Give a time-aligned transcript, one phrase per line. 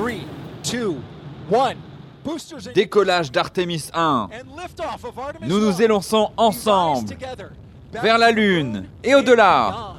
[0.00, 0.12] 3,
[0.72, 0.96] 2,
[1.52, 2.72] 1.
[2.74, 4.28] Décollage d'Artemis 1.
[5.42, 7.14] Nous nous élançons ensemble
[8.02, 9.96] vers la Lune et au-delà.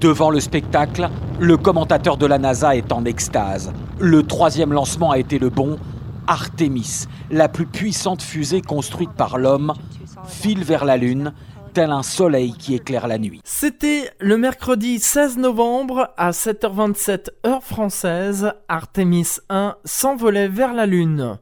[0.00, 3.70] Devant le spectacle, le commentateur de la NASA est en extase.
[3.98, 5.78] Le troisième lancement a été le bon.
[6.26, 9.74] Artemis, la plus puissante fusée construite par l'homme,
[10.26, 11.34] file vers la Lune
[11.72, 13.40] tel un soleil qui éclaire la nuit.
[13.44, 21.38] C'était le mercredi 16 novembre à 7h27 heure française, Artemis 1 s'envolait vers la Lune.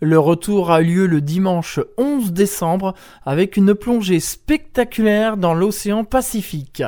[0.00, 2.94] Le retour a lieu le dimanche 11 décembre
[3.24, 6.82] avec une plongée spectaculaire dans l'océan Pacifique.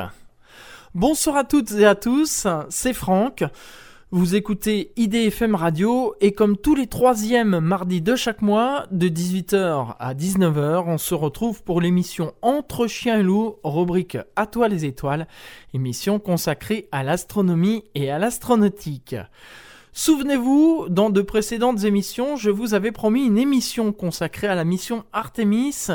[0.95, 3.43] Bonsoir à toutes et à tous, c'est Franck.
[4.11, 9.97] Vous écoutez IDFM Radio et comme tous les troisièmes mardis de chaque mois, de 18h
[9.99, 14.85] à 19h, on se retrouve pour l'émission Entre chiens et loups, rubrique À toi les
[14.85, 15.27] étoiles,
[15.75, 19.15] émission consacrée à l'astronomie et à l'astronautique.
[19.91, 25.03] Souvenez-vous, dans de précédentes émissions, je vous avais promis une émission consacrée à la mission
[25.13, 25.87] Artemis.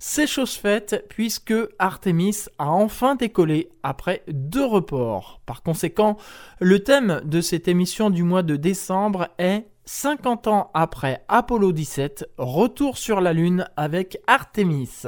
[0.00, 5.40] C'est chose faite puisque Artemis a enfin décollé après deux reports.
[5.46, 6.16] Par conséquent,
[6.60, 12.28] le thème de cette émission du mois de décembre est 50 ans après Apollo 17,
[12.38, 15.04] retour sur la Lune avec Artemis.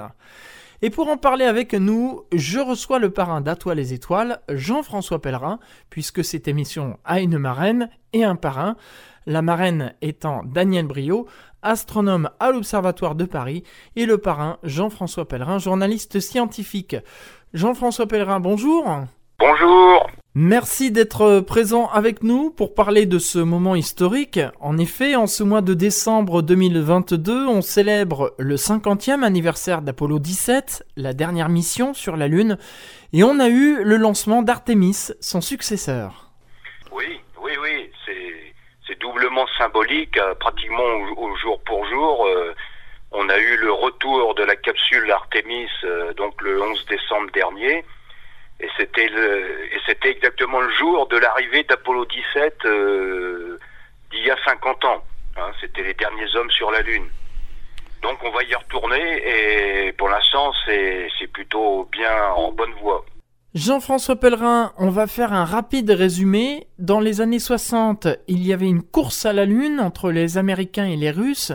[0.81, 5.59] Et pour en parler avec nous, je reçois le parrain d'Atoile les Étoiles, Jean-François Pellerin,
[5.91, 8.77] puisque cette émission a une marraine et un parrain.
[9.27, 11.27] La marraine étant Daniel Brio,
[11.62, 13.65] astronome à l'Observatoire de Paris,
[13.97, 16.95] et le parrain Jean-François Pellerin, journaliste scientifique.
[17.55, 18.84] Jean-François Pellerin, bonjour.
[19.41, 20.06] Bonjour.
[20.41, 24.39] Merci d'être présent avec nous pour parler de ce moment historique.
[24.61, 30.86] En effet, en ce mois de décembre 2022, on célèbre le 50e anniversaire d'Apollo 17,
[30.97, 32.56] la dernière mission sur la Lune,
[33.12, 36.31] et on a eu le lancement d'Artemis, son successeur.
[36.92, 37.91] Oui, oui, oui,
[38.86, 42.27] c'est doublement symbolique, euh, pratiquement au, jour pour jour.
[42.27, 42.55] Euh,
[43.11, 47.84] on a eu le retour de la capsule Artemis, euh, donc le 11 décembre dernier.
[48.60, 53.58] Et c'était et c'était exactement le jour de l'arrivée d'Apollo 17 euh,
[54.10, 55.04] d'il y a 50 ans.
[55.36, 57.06] Hein, c'était les derniers hommes sur la Lune.
[58.02, 63.04] Donc on va y retourner et pour l'instant c'est plutôt bien en bonne voie.
[63.54, 66.66] Jean-François Pellerin, on va faire un rapide résumé.
[66.78, 70.84] Dans les années 60, il y avait une course à la Lune entre les Américains
[70.84, 71.52] et les Russes.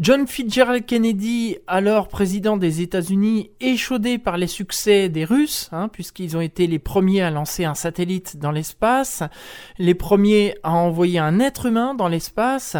[0.00, 6.38] John Fitzgerald Kennedy, alors président des États-Unis, échaudé par les succès des Russes, hein, puisqu'ils
[6.38, 9.22] ont été les premiers à lancer un satellite dans l'espace,
[9.76, 12.78] les premiers à envoyer un être humain dans l'espace,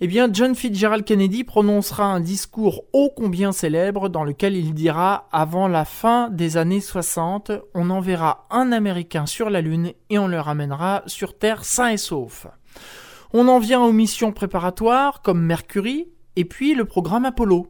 [0.00, 5.28] eh bien, John Fitzgerald Kennedy prononcera un discours ô combien célèbre dans lequel il dira
[5.32, 10.28] Avant la fin des années 60, on enverra un Américain sur la Lune et on
[10.28, 12.46] le ramènera sur Terre sain et sauf.
[13.32, 17.68] On en vient aux missions préparatoires comme Mercury, et puis le programme Apollo.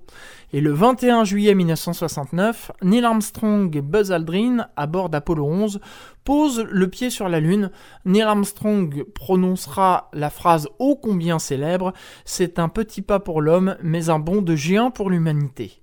[0.53, 5.81] Et le 21 juillet 1969, Neil Armstrong et Buzz Aldrin, à bord d'Apollo 11,
[6.23, 7.73] posent le pied sur la Lune.
[8.05, 11.93] Neil Armstrong prononcera la phrase ô combien célèbre
[12.25, 15.83] C'est un petit pas pour l'homme, mais un bond de géant pour l'humanité.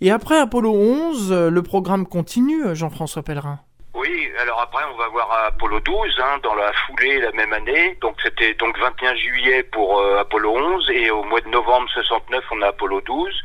[0.00, 3.58] Et après Apollo 11, le programme continue, Jean-François Pellerin.
[4.06, 7.98] Oui, alors après on va voir Apollo 12 hein, dans la foulée la même année.
[8.00, 12.44] Donc c'était donc 21 juillet pour euh, Apollo 11 et au mois de novembre 69
[12.52, 13.42] on a Apollo 12.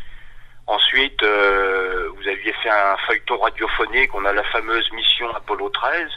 [0.67, 6.07] Ensuite euh, vous aviez fait un feuilleton radiophonique, on a la fameuse mission Apollo 13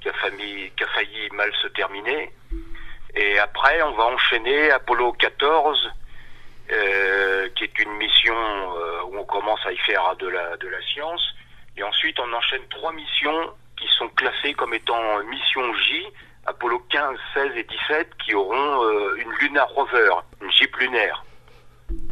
[0.00, 2.32] qui a, failli, qui a failli mal se terminer.
[3.14, 5.90] Et après on va enchaîner Apollo 14
[6.72, 8.34] euh, qui est une mission
[9.08, 11.34] où on commence à y faire de la, de la science.
[11.80, 16.04] Et ensuite, on enchaîne trois missions qui sont classées comme étant mission J,
[16.44, 20.10] Apollo 15, 16 et 17, qui auront euh, une Lunar Rover,
[20.42, 21.24] une Jeep lunaire.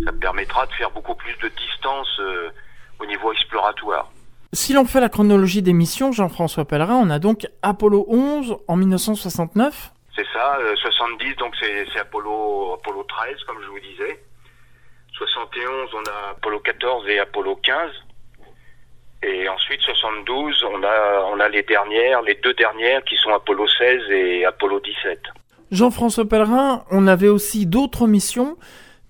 [0.06, 2.48] Ça permettra de faire beaucoup plus de distance euh,
[2.98, 4.10] au niveau exploratoire.
[4.54, 8.76] Si l'on fait la chronologie des missions, Jean-François Pellerin, on a donc Apollo 11 en
[8.76, 9.92] 1969.
[10.16, 14.24] C'est ça, 70, euh, donc c'est Apollo, Apollo 13, comme je vous disais.
[15.12, 17.91] 71, on a Apollo 14 et Apollo 15.
[19.22, 23.66] Et ensuite, 72, on a, on a les dernières, les deux dernières qui sont Apollo
[23.66, 25.20] 16 et Apollo 17.
[25.72, 28.56] Jean-François Pellerin, on avait aussi d'autres missions,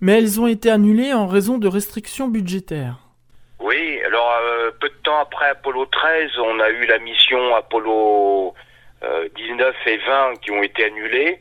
[0.01, 2.97] mais elles ont été annulées en raison de restrictions budgétaires.
[3.59, 8.53] Oui, alors euh, peu de temps après Apollo 13, on a eu la mission Apollo
[9.35, 11.39] 19 euh, et 20 qui ont été annulées.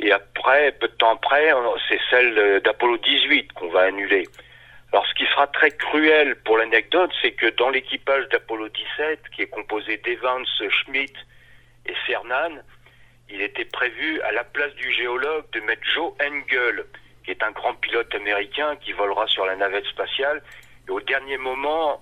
[0.00, 1.52] Et après, peu de temps après,
[1.88, 4.24] c'est celle d'Apollo 18 qu'on va annuler.
[4.92, 9.42] Alors ce qui sera très cruel pour l'anecdote, c'est que dans l'équipage d'Apollo 17, qui
[9.42, 11.12] est composé d'Evans, Schmidt
[11.86, 12.62] et Cernan,
[13.28, 16.86] il était prévu à la place du géologue de mettre Joe Engel,
[17.24, 20.42] qui est un grand pilote américain qui volera sur la navette spatiale.
[20.88, 22.00] Et au dernier moment,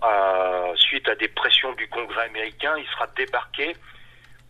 [0.76, 3.74] suite à des pressions du Congrès américain, il sera débarqué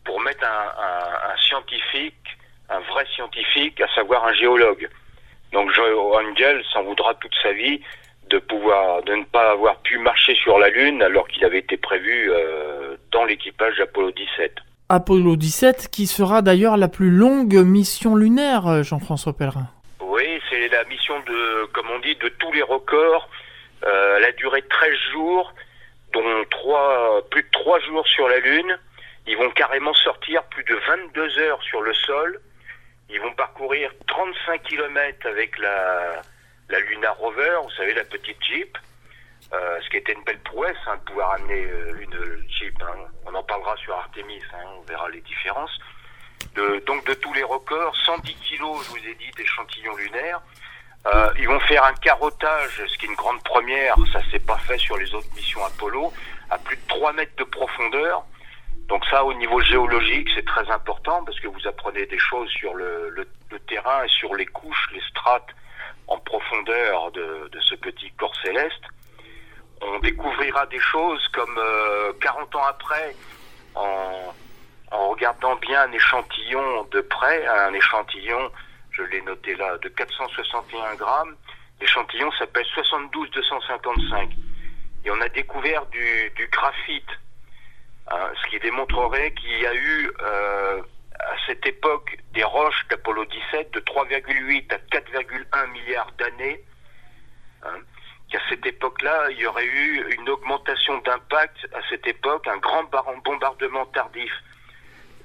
[0.04, 2.36] pour mettre un, scientifique,
[2.68, 4.90] un vrai scientifique, à savoir un géologue.
[5.52, 7.80] Donc Joe Engel s'en voudra toute sa vie
[8.30, 11.76] de pouvoir de ne pas avoir pu marcher sur la Lune alors qu'il avait été
[11.76, 14.56] prévu euh, dans l'équipage d'Apollo 17.
[14.88, 19.68] Apollo 17, qui sera d'ailleurs la plus longue mission lunaire, euh, Jean-François Pellerin.
[20.00, 23.28] Oui, c'est la mission de, comme on dit, de tous les records.
[23.84, 25.52] Euh, elle a duré 13 jours,
[26.12, 28.78] dont 3, plus de 3 jours sur la Lune.
[29.26, 30.74] Ils vont carrément sortir plus de
[31.14, 32.40] 22 heures sur le sol.
[33.10, 36.22] Ils vont parcourir 35 km avec la,
[36.68, 38.76] la Luna Rover, vous savez, la petite Jeep.
[39.52, 42.74] Euh, ce qui était une belle prouesse, hein, de pouvoir amener euh, une Jeep.
[42.82, 42.96] Hein.
[43.26, 45.78] On en parlera sur Artemis, hein, on verra les différences.
[46.54, 50.40] De, donc de tous les records, 110 kilos, je vous ai dit, d'échantillons lunaires.
[51.06, 54.58] Euh, ils vont faire un carottage, ce qui est une grande première, ça s'est pas
[54.58, 56.12] fait sur les autres missions Apollo,
[56.50, 58.24] à plus de 3 mètres de profondeur.
[58.88, 62.74] Donc ça, au niveau géologique, c'est très important parce que vous apprenez des choses sur
[62.74, 65.54] le, le, le terrain et sur les couches, les strates
[66.08, 68.84] en profondeur de, de ce petit corps céleste
[69.80, 71.60] on découvrira des choses comme
[72.20, 73.14] 40 euh, ans après,
[73.74, 74.34] en,
[74.90, 78.50] regardant bien un échantillon de près, un échantillon,
[78.90, 81.36] je l'ai noté là, de 461 grammes,
[81.80, 84.30] l'échantillon s'appelle 72-255.
[85.04, 87.10] Et on a découvert du, graphite,
[88.10, 90.82] hein, ce qui démontrerait qu'il y a eu euh,
[91.20, 96.64] à cette époque des roches d'Apollo 17 de 3,8 à 4,1 milliards d'années.
[97.62, 97.78] Hein,
[98.30, 102.84] qu'à cette époque-là, il y aurait eu une augmentation d'impact à cette époque, un grand
[103.24, 104.32] bombardement tardif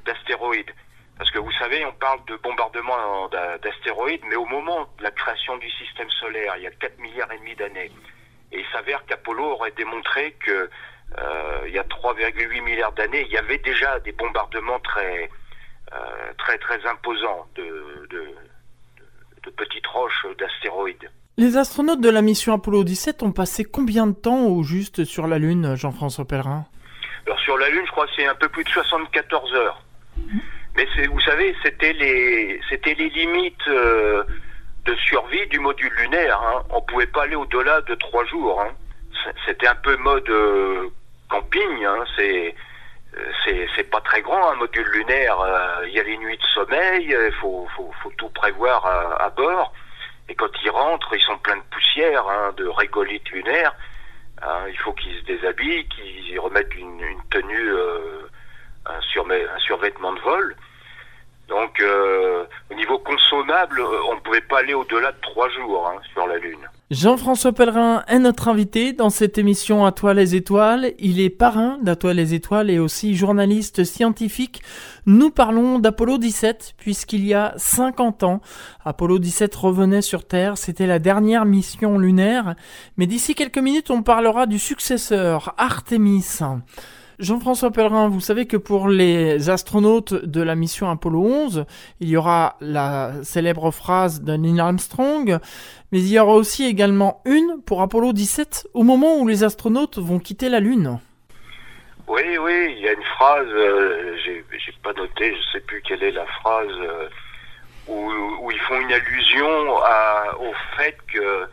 [0.05, 0.71] d'astéroïdes.
[1.17, 5.57] Parce que vous savez, on parle de bombardement d'astéroïdes, mais au moment de la création
[5.57, 7.91] du système solaire, il y a 4 milliards et demi d'années,
[8.51, 10.69] et il s'avère qu'Apollo aurait démontré que
[11.19, 15.29] euh, y a 3,8 milliards d'années, il y avait déjà des bombardements très
[15.93, 15.97] euh,
[16.37, 18.07] très très imposants de,
[19.43, 21.09] de petites roches d'astéroïdes.
[21.37, 25.27] Les astronautes de la mission Apollo 17 ont passé combien de temps au juste sur
[25.27, 26.65] la Lune, Jean-François Pellerin?
[27.25, 29.81] Alors sur la Lune, je crois que c'est un peu plus de 74 heures.
[30.75, 34.23] Mais vous savez, c'était les, c'était les limites euh,
[34.85, 36.39] de survie du module lunaire.
[36.41, 36.63] Hein.
[36.69, 38.61] On pouvait pas aller au-delà de trois jours.
[38.61, 38.71] Hein.
[39.45, 40.89] C'était un peu mode euh,
[41.29, 41.85] camping.
[41.85, 42.03] Hein.
[42.15, 42.55] C'est,
[43.43, 45.39] c'est, c'est pas très grand un module lunaire.
[45.39, 47.07] Euh, il y a les nuits de sommeil.
[47.07, 49.73] Il faut, faut, faut, tout prévoir à bord.
[50.29, 53.75] Et quand ils rentrent, ils sont pleins de poussière, hein, de régolithes lunaires.
[54.41, 58.29] Hein, il faut qu'ils se déshabillent, qu'ils remettent une, tenue, euh,
[58.85, 58.99] un,
[59.59, 60.55] survêtement de vol.
[61.47, 65.99] Donc, euh, au niveau consommable, on ne pouvait pas aller au-delà de trois jours hein,
[66.13, 66.67] sur la Lune.
[66.91, 70.91] Jean-François Pellerin est notre invité dans cette émission À toi les étoiles.
[70.99, 74.61] Il est parrain d'À toi les étoiles et aussi journaliste scientifique.
[75.05, 78.41] Nous parlons d'Apollo 17 puisqu'il y a 50 ans,
[78.83, 80.57] Apollo 17 revenait sur Terre.
[80.57, 82.55] C'était la dernière mission lunaire.
[82.97, 86.39] Mais d'ici quelques minutes, on parlera du successeur, Artemis.
[87.21, 91.65] Jean-François Pellerin, vous savez que pour les astronautes de la mission Apollo 11,
[91.99, 95.37] il y aura la célèbre phrase de Neil Armstrong,
[95.91, 99.99] mais il y aura aussi également une pour Apollo 17 au moment où les astronautes
[99.99, 100.97] vont quitter la Lune.
[102.07, 104.43] Oui, oui, il y a une phrase, euh, j'ai
[104.81, 107.07] pas noté, je sais plus quelle est la phrase, euh,
[107.87, 109.69] où, ils font une allusion
[110.39, 111.45] au fait que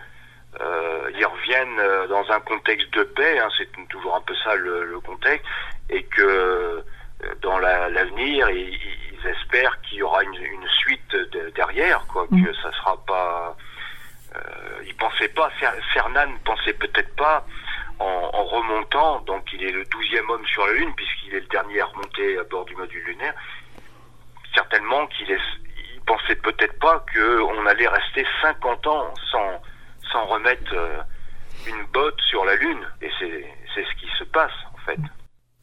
[0.60, 4.56] euh, ils reviennent euh, dans un contexte de paix, hein, c'est toujours un peu ça
[4.56, 5.46] le, contexte,
[5.88, 6.82] et que euh,
[7.42, 8.78] dans l'avenir, ils,
[9.24, 11.16] espèrent qu'il y aura une, suite
[11.54, 12.44] derrière, quoi, mm.
[12.44, 13.56] que ça sera pas.
[14.36, 14.40] Euh,
[14.86, 15.50] ils pensaient pas,
[15.92, 17.44] Cernan ne pensait peut-être pas
[17.98, 21.80] en, remontant, donc il est le douzième homme sur la Lune, puisqu'il est le dernier
[21.80, 23.34] à remonter à bord du module lunaire.
[24.54, 25.40] Certainement qu'il est,
[25.94, 29.60] il pensait peut-être pas qu'on allait rester 50 ans sans
[30.12, 30.98] sans remettre euh,
[31.66, 32.80] une botte sur la Lune.
[33.02, 35.00] Et c'est ce qui se passe, en fait.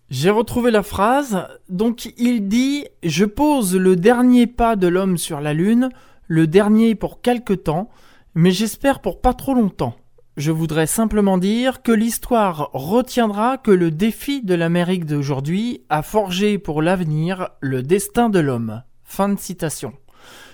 [0.09, 1.47] J'ai retrouvé la phrase.
[1.67, 5.89] Donc il dit Je pose le dernier pas de l'homme sur la Lune,
[6.27, 7.89] le dernier pour quelque temps,
[8.35, 9.95] mais j'espère pour pas trop longtemps.
[10.37, 16.59] Je voudrais simplement dire que l'histoire retiendra que le défi de l'Amérique d'aujourd'hui a forgé
[16.59, 18.83] pour l'avenir le destin de l'homme.
[19.05, 19.93] Fin de citation.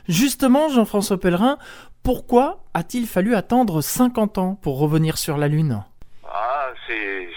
[0.07, 1.57] Justement, Jean-François Pellerin,
[2.03, 5.83] pourquoi a-t-il fallu attendre 50 ans pour revenir sur la Lune?
[6.25, 7.29] Ah, c'est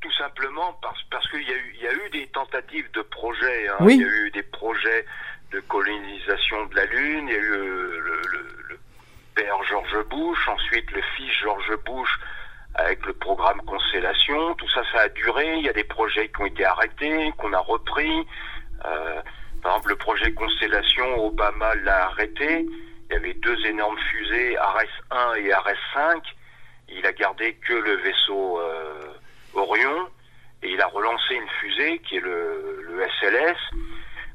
[0.00, 3.68] tout simplement parce, parce qu'il y, a eu, y a eu des tentatives de projets.
[3.68, 3.76] Hein.
[3.80, 5.04] Il y a eu des projets
[5.52, 7.28] de colonisation de la Lune.
[7.28, 8.22] Il y a eu le,
[8.68, 8.78] le,
[9.34, 12.18] père George Bush, ensuite le fils George Bush
[12.74, 14.54] avec le programme Constellation.
[14.54, 15.58] Tout ça, ça a duré.
[15.58, 18.26] Il y a des projets qui ont été arrêtés, qu'on a repris.
[18.84, 19.22] Euh,
[19.62, 22.66] par exemple, le projet Constellation, Obama l'a arrêté.
[23.10, 26.22] Il y avait deux énormes fusées, Ares 1 et Ares 5.
[26.88, 29.14] Il a gardé que le vaisseau euh,
[29.54, 30.08] Orion
[30.62, 33.56] et il a relancé une fusée qui est le, le SLS.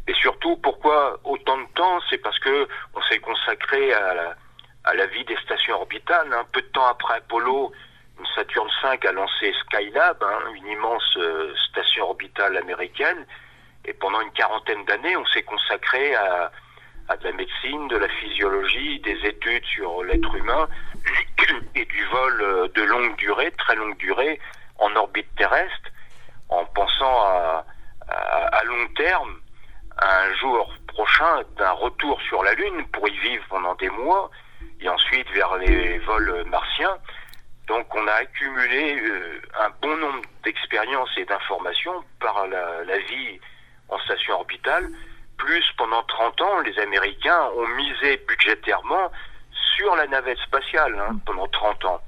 [0.07, 1.99] Et surtout, pourquoi autant de temps?
[2.09, 4.35] C'est parce que on s'est consacré à la,
[4.83, 6.31] à la, vie des stations orbitales.
[6.31, 7.71] Un peu de temps après Apollo,
[8.19, 13.25] une Saturne V a lancé Skylab, hein, une immense euh, station orbitale américaine.
[13.85, 16.51] Et pendant une quarantaine d'années, on s'est consacré à,
[17.07, 20.67] à de la médecine, de la physiologie, des études sur l'être humain
[21.75, 24.39] et du vol euh, de longue durée, très longue durée,
[24.79, 25.89] en orbite terrestre,
[26.49, 27.65] en pensant à,
[28.07, 29.39] à, long terme,
[30.01, 34.29] un jour prochain, d'un retour sur la Lune pour y vivre pendant des mois,
[34.81, 36.97] et ensuite vers les vols martiens.
[37.67, 43.39] Donc on a accumulé euh, un bon nombre d'expériences et d'informations par la, la vie
[43.89, 44.89] en station orbitale
[45.37, 49.11] plus, pendant 30 ans, les Américains ont misé budgétairement
[49.75, 52.01] sur la navette spatiale hein, pendant 30 ans.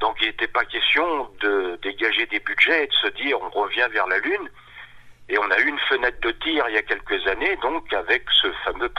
[0.00, 3.86] Donc il n'était pas question de dégager des budgets et de se dire on revient
[3.92, 4.48] vers la Lune.
[5.28, 8.24] Et on a eu une fenêtre de tir il y a quelques années, donc avec
[8.40, 8.90] ce fameux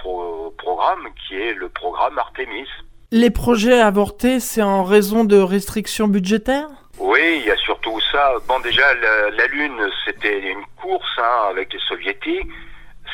[0.58, 2.68] programme qui est le programme Artemis.
[3.12, 6.70] Les projets avortés, c'est en raison de restrictions budgétaires?
[7.00, 8.36] Oui, il y a surtout ça.
[8.48, 12.50] Bon, déjà, la, Lune, c'était une course hein, avec les soviétiques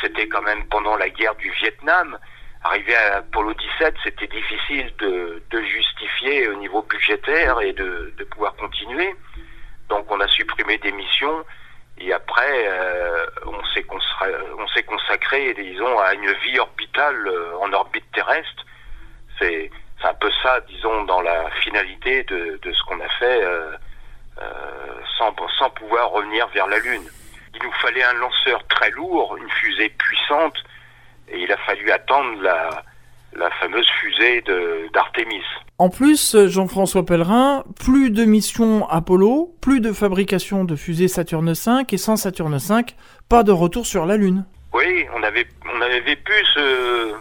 [0.01, 2.17] c'était quand même pendant la guerre du Vietnam.
[2.63, 9.15] Arrivé à Apollo 17, c'était difficile de, justifier au niveau budgétaire et de, pouvoir continuer.
[9.89, 11.43] Donc on a supprimé des missions
[11.97, 18.09] et après euh, on s'est consacré, consacré, disons, à une vie orbitale euh, en orbite
[18.13, 18.65] terrestre.
[19.39, 19.71] C'est
[20.03, 23.71] un peu ça, disons, dans la finalité de, ce qu'on a fait euh,
[25.17, 27.03] sans, sans pouvoir revenir vers la Lune
[27.55, 30.55] il nous fallait un lanceur très lourd, une fusée puissante,
[31.29, 32.83] et il a fallu attendre la,
[33.33, 34.43] la fameuse fusée
[34.93, 35.43] d'Artemis.
[35.77, 41.71] En plus, Jean-François Pellerin, plus de missions Apollo, plus de fabrication de fusées Saturne V,
[41.89, 42.83] et sans Saturne V,
[43.29, 44.45] pas de retour sur la Lune.
[44.73, 47.13] Oui, on avait, on avait plus ce,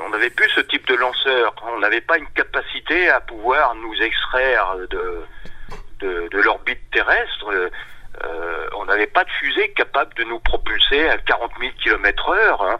[0.00, 1.54] on avait plus ce type de lanceur.
[1.62, 5.24] On n'avait pas une capacité à pouvoir nous extraire de,
[6.00, 7.70] de, de l'orbite terrestre.
[8.24, 12.62] Euh, on n'avait pas de fusée capable de nous propulser à 40 000 km heure.
[12.62, 12.78] Hein.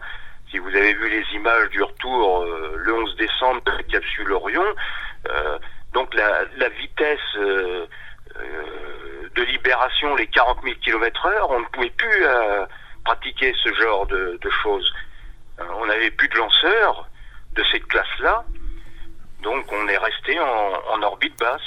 [0.49, 4.31] Si vous avez vu les images du retour euh, le 11 décembre de la capsule
[4.31, 4.65] Orion,
[5.29, 5.59] euh,
[5.93, 7.87] donc la, vitesse de
[9.43, 12.25] libération, les 40 000 km heure, on ne pouvait plus
[13.03, 14.93] pratiquer ce genre de, choses.
[15.59, 17.09] On n'avait plus de lanceurs
[17.55, 18.45] de cette classe-là,
[19.43, 21.61] donc on est resté en orbite basse.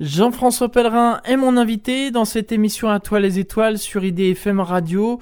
[0.00, 5.20] Jean-François Pellerin est mon invité dans cette émission À toi les étoiles sur IDFM Radio.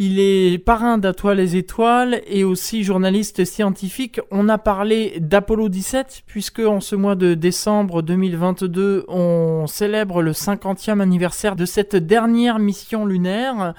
[0.00, 4.20] Il est parrain d'À toi les étoiles et aussi journaliste scientifique.
[4.32, 10.32] On a parlé d'Apollo 17 puisque en ce mois de décembre 2022, on célèbre le
[10.32, 13.74] 50e anniversaire de cette dernière mission lunaire.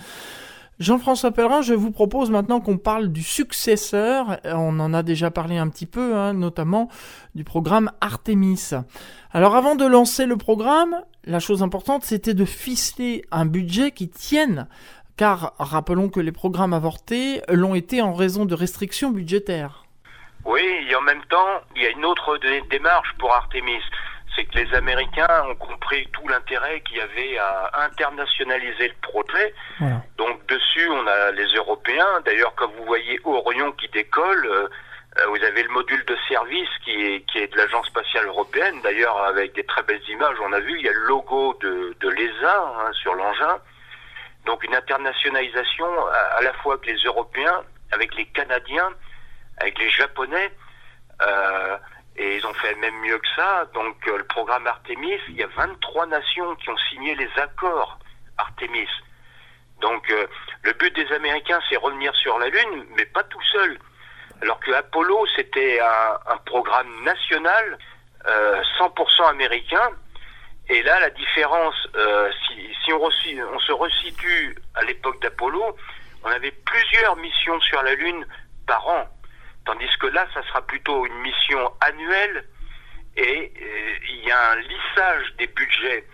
[0.79, 4.39] Jean-François Pellerin, je vous propose maintenant qu'on parle du successeur.
[4.45, 6.88] On en a déjà parlé un petit peu, hein, notamment
[7.36, 8.71] du programme Artemis.
[9.33, 14.07] Alors avant de lancer le programme, la chose importante, c'était de ficeler un budget qui
[14.07, 14.69] tienne,
[15.17, 19.83] car rappelons que les programmes avortés l'ont été en raison de restrictions budgétaires.
[20.45, 23.81] Oui, et en même temps, il y a une autre démarche pour Artemis
[24.39, 29.53] c'est que les Américains ont compris tout l'intérêt qu'il y avait à internationaliser le projet.
[30.17, 32.22] Donc dessus, on a les Européens.
[32.25, 34.67] D'ailleurs, quand vous voyez Orion qui décolle, euh,
[35.27, 38.79] vous avez le module de service qui est, qui est de l'Agence spatiale européenne.
[38.84, 41.96] D'ailleurs, avec des très belles images, on a vu, il y a le logo de,
[42.00, 43.58] de l'ESA hein, sur l'engin.
[44.46, 45.88] Donc une internationalisation
[46.38, 48.89] à, la fois avec les Européens, avec les Canadiens,
[49.58, 50.51] avec les Japonais.
[51.22, 51.77] Euh,
[52.18, 53.66] et ils ont fait même mieux que ça.
[53.74, 58.00] Donc euh, le programme Artemis, il y a 23 nations qui ont signé les accords
[58.38, 58.89] Artemis.
[59.82, 60.28] Donc euh,
[60.63, 63.80] le but des Américains, c'est revenir sur la Lune, mais pas tout seul.
[64.42, 67.78] Alors que Apollo, c'était un, programme national,
[68.25, 69.89] 100% euh, américain.
[70.70, 71.75] Et là, la différence,
[72.48, 75.75] si, si on, on, se resitue à l'époque d'Apollo,
[76.24, 78.25] on avait plusieurs missions sur la Lune
[78.68, 79.08] par an.
[79.70, 82.44] Tandis que là, ça sera plutôt une mission annuelle
[83.16, 86.06] et euh, il y a un lissage des budgets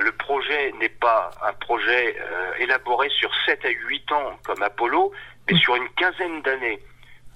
[0.00, 2.16] le projet n'est pas un projet
[2.58, 5.12] élaboré sur 7 à 8 ans comme Apollo,
[5.46, 6.80] mais sur une quinzaine d'années.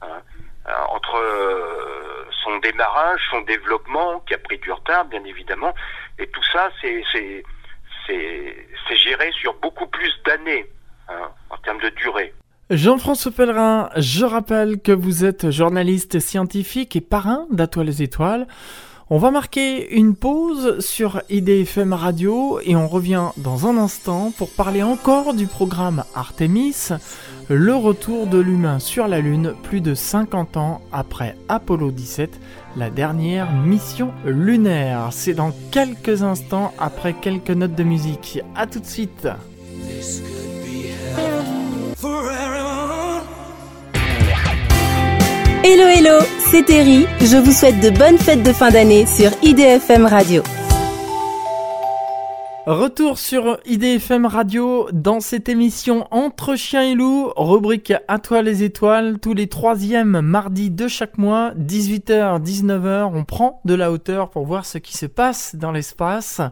[0.01, 0.23] Hein.
[0.89, 1.21] entre
[2.43, 5.75] son démarrage, son développement, qui a pris du retard, bien évidemment,
[6.19, 7.03] et tout ça, c'est
[8.07, 10.67] c'est géré sur beaucoup plus d'années
[11.09, 12.33] hein, en termes de durée.
[12.71, 18.47] Jean-François Pellerin, je rappelle que vous êtes journaliste scientifique et parrain d'Atoile les Étoiles.
[19.11, 24.51] On va marquer une pause sur IDFM Radio et on revient dans un instant pour
[24.51, 26.91] parler encore du programme Artemis,
[27.49, 32.39] le retour de l'humain sur la Lune plus de 50 ans après Apollo 17,
[32.77, 35.09] la dernière mission lunaire.
[35.11, 38.39] C'est dans quelques instants après quelques notes de musique.
[38.55, 39.27] A tout de suite.
[45.63, 47.05] Hello hello, c'est Terry.
[47.21, 50.43] Je vous souhaite de bonnes fêtes de fin d'année sur IDFM Radio.
[52.67, 58.63] Retour sur IDFM Radio dans cette émission Entre chiens et loups, rubrique À toi les
[58.63, 64.29] étoiles, tous les troisièmes mardis de chaque mois, 18h, 19h, on prend de la hauteur
[64.29, 66.43] pour voir ce qui se passe dans l'espace.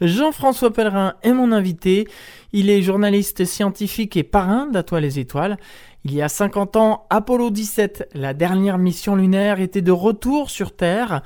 [0.00, 2.06] Jean-François Pellerin est mon invité,
[2.52, 5.58] il est journaliste scientifique et parrain d'À toi les étoiles.
[6.04, 10.74] Il y a 50 ans, Apollo 17, la dernière mission lunaire, était de retour sur
[10.74, 11.22] Terre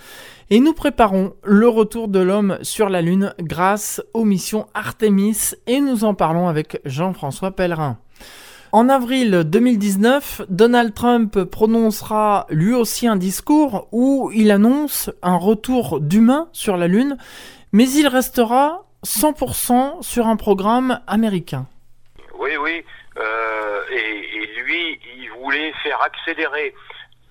[0.51, 5.81] et nous préparons le retour de l'homme sur la Lune grâce aux missions Artemis et
[5.81, 7.99] nous en parlons avec Jean-François Pellerin.
[8.73, 16.01] En avril 2019, Donald Trump prononcera lui aussi un discours où il annonce un retour
[16.01, 17.17] d'humains sur la Lune,
[17.73, 21.67] mais il restera 100% sur un programme américain.
[22.39, 22.85] Oui, oui,
[23.17, 26.75] euh, et, lui, il voulait faire accélérer,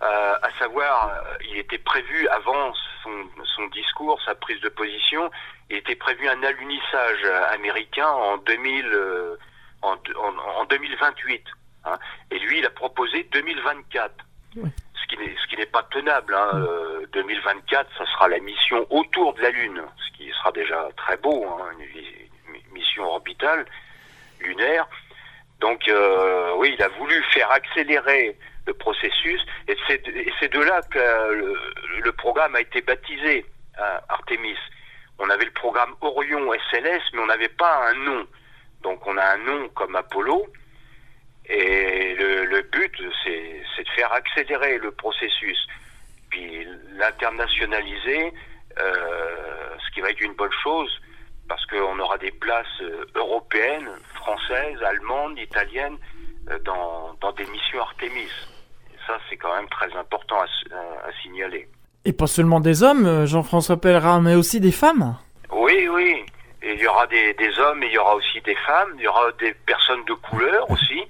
[0.04, 5.32] euh, à savoir, euh, il était prévu avant son, discours, sa prise de position,
[5.70, 9.38] il était prévu un alunissage américain en 2000,
[9.82, 11.44] en, en, 2028.
[11.86, 11.98] Hein.
[12.32, 14.14] et lui, il a proposé 2024.
[14.54, 16.36] Ce qui n'est ce qui n'est pas tenable.
[16.36, 16.66] Hein.
[17.14, 21.46] 2024, ça sera la mission autour de la Lune, ce qui sera déjà très beau,
[21.46, 23.66] hein, une mission orbitale
[24.40, 24.88] lunaire.
[25.64, 31.00] Donc euh, oui, il a voulu faire accélérer le processus et c'est de là que
[32.04, 33.46] le, programme a été baptisé
[34.10, 34.58] Artemis.
[35.20, 38.28] On avait le programme Orion SLS, mais on n'avait pas un nom.
[38.82, 40.46] Donc on a un nom comme Apollo
[41.46, 45.66] et le, but c'est de faire accélérer le processus,
[46.30, 48.34] puis l'internationaliser,
[48.80, 50.92] euh, ce qui va être une bonne chose
[51.48, 53.90] parce qu'on aura des places euh, européennes,
[54.24, 55.98] françaises, allemandes, italiennes
[56.50, 58.32] euh, dans, dans des missions Artemis.
[59.06, 61.68] ça, c'est quand même très important à, signaler.
[62.06, 65.16] Et pas seulement des hommes, euh, Jean-François Pellerin, mais aussi des femmes?
[65.52, 66.26] Oui, oui.
[66.64, 68.94] il y aura des, des, hommes et il y aura aussi des femmes.
[68.98, 71.02] Il y aura des personnes de couleur aussi.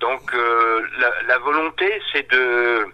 [0.00, 2.86] Donc la, la, volonté, c'est de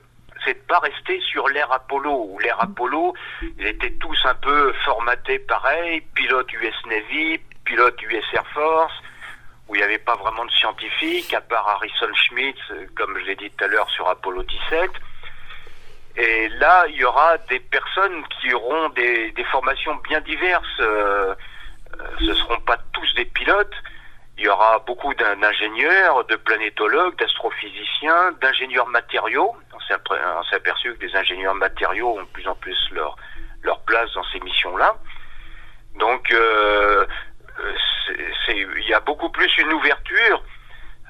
[0.45, 3.15] c'est de pas rester sur l'ère Apollo, où l'ère Apollo,
[3.59, 8.93] ils étaient tous un peu formatés pareil, pilote US Navy, pilote US Air Force,
[9.73, 12.59] où il n'y avait pas vraiment de scientifiques, à part Harrison Schmitt,
[12.95, 14.91] comme je l'ai dit tout à l'heure sur Apollo 17.
[16.17, 20.81] Et là, il y aura des personnes qui auront des, formations bien diverses.
[20.81, 21.35] Euh,
[21.99, 23.75] euh, ce ne seront pas tous des pilotes.
[24.37, 29.57] Il y aura beaucoup d'ingénieurs, de planétologues, d'astrophysiciens, d'ingénieurs matériaux
[29.95, 33.17] on s'est aperçu que les ingénieurs matériaux ont de plus en plus leur,
[33.87, 34.97] place dans ces missions-là.
[35.97, 37.05] Donc, euh,
[38.49, 40.43] il y a beaucoup plus une ouverture,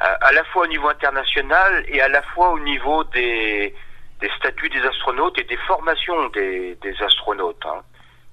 [0.00, 3.74] à, la fois au niveau international et à la fois au niveau des,
[4.20, 7.82] des statuts des astronautes et des formations des, astronautes, hein,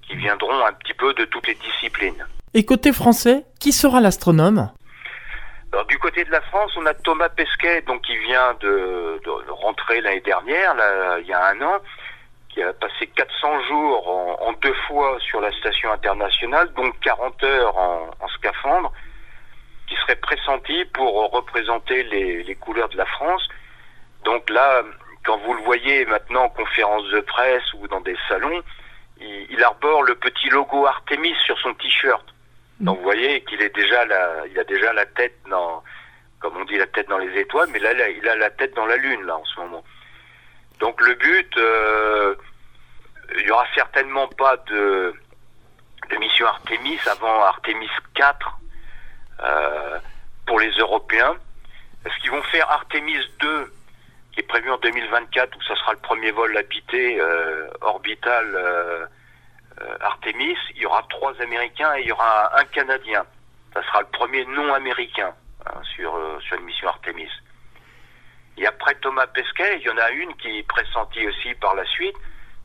[0.01, 2.25] qui viendront un petit peu de toutes les disciplines.
[2.53, 4.71] Et côté français, qui sera l'astronome?
[5.71, 10.01] Alors, du côté de la France, on a Thomas Pesquet, donc qui vient de, rentrer
[10.01, 11.77] l'année dernière, là, il y a un an,
[12.59, 17.77] qui a passé 400 jours en, deux fois sur la station internationale, donc 40 heures
[17.77, 18.91] en, scaphandre,
[19.87, 23.47] qui serait pressenti pour représenter les, couleurs de la France.
[24.25, 24.83] Donc là,
[25.23, 28.61] quand vous le voyez maintenant en conférence de presse ou dans des salons,
[29.21, 32.25] il, il arbore le petit logo Artemis sur son t-shirt.
[32.81, 35.81] Donc vous voyez qu'il est déjà la, il a déjà la tête dans,
[36.41, 38.85] comme on dit, la tête dans les étoiles, mais là, il a la tête dans
[38.85, 39.83] la lune là en ce moment.
[40.79, 42.35] Donc le but, euh,
[43.37, 45.13] il y aura certainement pas de,
[46.19, 48.59] mission Artemis avant Artemis 4
[49.41, 49.99] euh,
[50.45, 51.35] pour les Européens.
[52.05, 53.73] Est-ce qu'ils vont faire Artemis 2
[54.33, 59.09] qui est prévu en 2024 où ça sera le premier vol habité euh, orbital
[60.01, 63.25] Artemis, il y aura trois Américains et il y aura un Canadien.
[63.73, 65.33] Ça sera le premier non-américain
[65.65, 67.29] hein, sur, sur une mission Artemis.
[68.59, 71.85] Et après Thomas Pesquet, il y en a une qui est pressentie aussi par la
[71.85, 72.15] suite.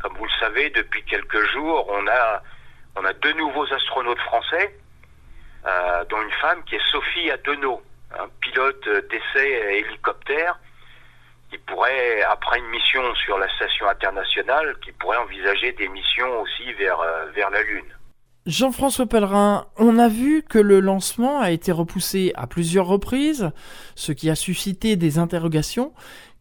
[0.01, 2.43] Comme vous le savez, depuis quelques jours, on a,
[2.97, 4.77] on a deux nouveaux astronautes français,
[5.67, 7.83] euh, dont une femme qui est Sophie Adenau,
[8.19, 10.59] un pilote d'essai hélicoptère,
[11.51, 16.73] qui pourrait, après une mission sur la station internationale, qui pourrait envisager des missions aussi
[16.75, 17.95] vers, euh, vers la Lune.
[18.47, 23.51] Jean-François Pellerin, on a vu que le lancement a été repoussé à plusieurs reprises,
[23.95, 25.95] ce qui a suscité des interrogations.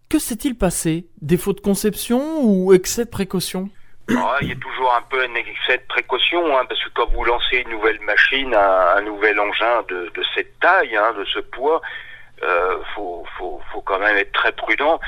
[0.09, 1.05] Que s'est-il passé?
[1.21, 3.69] Défaut de conception ou excès de précaution?
[4.09, 7.09] Ah, Il y a toujours un peu un excès de précaution, hein, parce que quand
[7.11, 11.81] vous lancez une nouvelle machine, un, nouvel engin de, cette taille, hein, de ce poids,
[12.43, 13.25] euh, faut,
[13.85, 14.99] quand même être très prudent.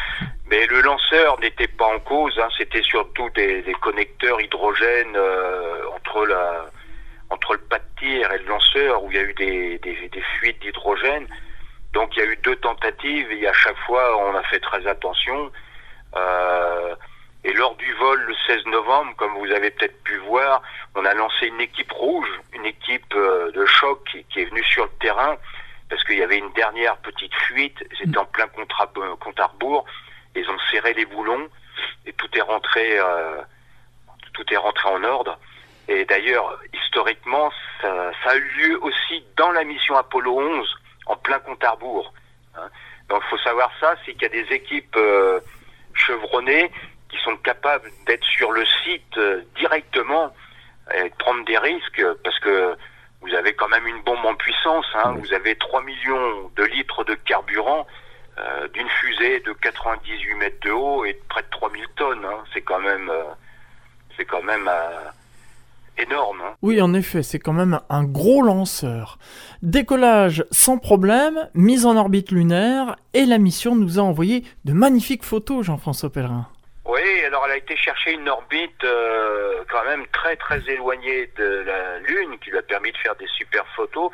[0.49, 6.25] Mais le lanceur n'était pas en cause, hein, c'était surtout des, connecteurs hydrogène euh, entre
[7.53, 11.27] le pas de tir et le lanceur où il y a eu des, fuites d'hydrogène.
[11.95, 14.85] Donc il y a eu deux tentatives et à chaque fois on a fait très
[14.85, 15.49] attention.
[16.15, 16.93] Euh,
[17.45, 20.61] et lors du vol le 16 novembre, comme vous avez peut-être pu voir,
[20.95, 24.83] on a lancé une équipe rouge, une équipe euh, de choc qui, est venue sur
[24.83, 25.37] le terrain
[25.89, 27.81] parce qu'il y avait une dernière petite fuite.
[27.97, 29.85] C'était en plein euh, compte à rebours.
[30.35, 31.47] Ils ont serré les boulons
[32.05, 32.99] et tout est rentré,
[34.33, 35.39] tout est rentré en ordre.
[35.87, 41.39] Et d'ailleurs, historiquement, ça, a eu lieu aussi dans la mission Apollo 11, en plein
[41.39, 42.13] compte à rebours.
[42.55, 42.69] Hein.
[43.09, 45.39] Donc il faut savoir ça, c'est qu'il y a des équipes euh,
[45.93, 46.71] chevronnées
[47.09, 50.33] qui sont capables d'être sur le site euh, directement
[50.93, 52.75] et de prendre des risques parce que
[53.21, 54.85] vous avez quand même une bombe en puissance.
[54.95, 55.15] Hein.
[55.17, 57.87] Vous avez 3 millions de litres de carburant
[58.37, 62.25] euh, d'une fusée de 98 mètres de haut et de près de 3000 tonnes.
[62.25, 62.43] Hein.
[62.53, 63.11] C'est quand même,
[64.17, 64.69] c'est quand même
[65.97, 66.41] énorme.
[66.41, 66.55] Hein.
[66.61, 69.17] Oui, en effet, c'est quand même un gros lanceur.
[69.61, 75.23] Décollage sans problème, mise en orbite lunaire, et la mission nous a envoyé de magnifiques
[75.23, 76.47] photos, Jean-François Pellerin.
[76.85, 81.63] Oui, alors elle a été chercher une orbite euh, quand même très très éloignée de
[81.65, 84.11] la Lune, qui lui a permis de faire des super photos.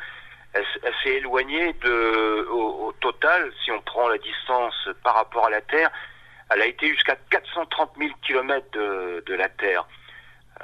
[0.54, 0.64] Elle,
[1.02, 5.90] s'est éloignée de, au, total, si on prend la distance par rapport à la Terre,
[6.50, 9.86] elle a été jusqu'à 430 000 km de, de la Terre.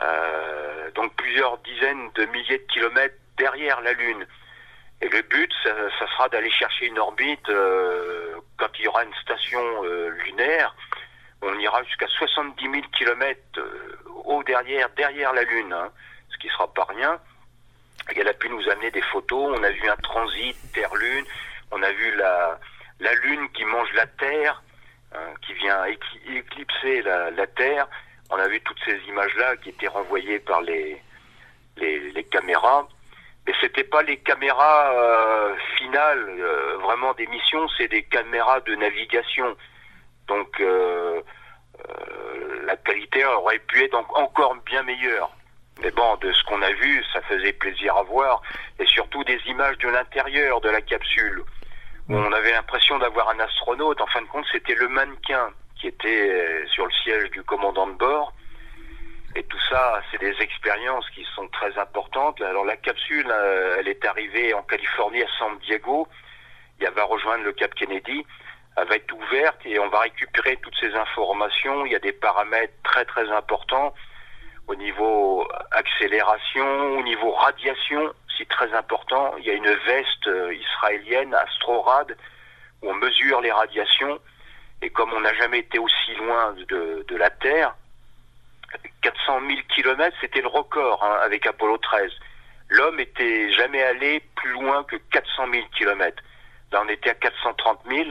[0.01, 4.27] Euh, donc plusieurs dizaines de milliers de kilomètres derrière la Lune.
[5.01, 9.15] Et le but, ça, sera d'aller chercher une orbite euh, quand il y aura une
[9.15, 10.75] station euh, lunaire.
[11.41, 13.61] On ira jusqu'à 70 000 kilomètres
[14.25, 15.91] au derrière, derrière la Lune, hein,
[16.31, 17.21] ce qui sera pas rien.
[18.11, 19.57] Et elle a pu nous amener des photos.
[19.57, 21.25] On a vu un transit Terre-Lune.
[21.71, 22.59] On a vu la,
[23.23, 24.63] Lune qui mange la Terre,
[25.15, 27.87] hein, qui vient éclipser la Terre.
[28.31, 31.01] On a vu toutes ces images-là qui étaient renvoyées par les,
[31.77, 32.87] les, caméras.
[33.47, 38.75] Mais c'était pas les caméras euh, finales, euh, vraiment des missions, c'est des caméras de
[38.75, 39.57] navigation.
[40.27, 41.23] Donc euh,
[42.67, 45.31] la qualité aurait pu être encore bien meilleure.
[45.81, 48.43] Mais bon, de ce qu'on a vu, ça faisait plaisir à voir.
[48.79, 51.43] Et surtout des images de l'intérieur de la capsule.
[52.09, 54.01] Où on avait l'impression d'avoir un astronaute.
[54.01, 57.87] En fin de compte, c'était le mannequin qui était euh, sur le siège du commandant
[57.87, 58.33] de bord.
[59.37, 62.41] Et tout ça, c'est des expériences qui sont très importantes.
[62.41, 66.09] Alors la capsule, euh, elle est arrivée en Californie à San Diego.
[66.81, 68.25] Elle va rejoindre le Cap Kennedy.
[68.77, 71.85] Elle va être ouverte et on va récupérer toutes ces informations.
[71.85, 73.93] Il y a des paramètres très très importants
[74.69, 79.35] au niveau accélération, au niveau radiation, c'est très important.
[79.39, 82.15] Il y a une veste euh, israélienne, Astrorad,
[82.83, 84.21] où on mesure les radiations.
[84.83, 87.75] Et comme on n'a jamais été aussi loin de, la Terre,
[89.03, 92.11] 400 000 kilomètres, c'était le record hein, avec Apollo 13.
[92.71, 96.23] L'homme était jamais allé plus loin que 400 000 kilomètres.
[96.71, 98.11] Là, on était à 430 000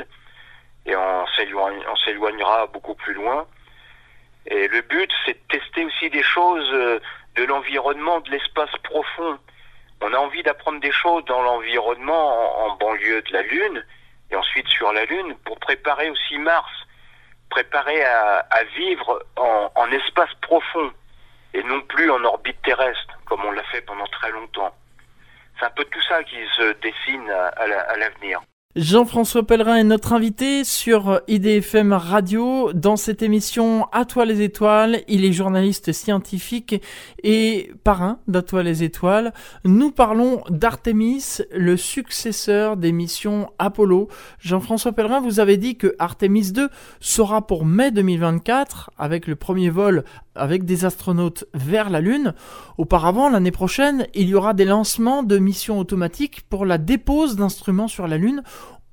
[0.88, 1.25] et on
[2.06, 3.45] s'éloignera beaucoup plus loin.
[4.47, 6.99] Et le but, c'est de tester aussi des choses euh,
[7.36, 9.38] de l'environnement, de l'espace profond.
[10.01, 13.86] On a envie d'apprendre des choses dans l'environnement en, banlieue de la Lune,
[14.32, 16.72] et ensuite sur la Lune pour préparer aussi Mars,
[17.50, 20.92] préparer à, vivre en, espace profond
[21.54, 24.76] et non plus en orbite terrestre comme on l'a fait pendant très longtemps.
[25.58, 28.42] C'est un peu tout ça qui se dessine à, l'avenir.
[28.78, 32.72] Jean-François Pellerin est notre invité sur IDFM Radio.
[32.74, 36.80] Dans cette émission À toi les étoiles, il est journaliste scientifique
[37.24, 39.34] et parrain d'À toi les étoiles.
[39.66, 44.10] Nous parlons d'Artemis, le successeur des missions Apollo.
[44.38, 49.72] Jean-François Pellerin, vous avez dit que Artemis 2 sera pour mai 2024 avec le premier
[49.72, 50.04] vol
[50.38, 52.34] avec des astronautes vers la Lune.
[52.78, 57.88] Auparavant, l'année prochaine, il y aura des lancements de missions automatiques pour la dépose d'instruments
[57.88, 58.44] sur la Lune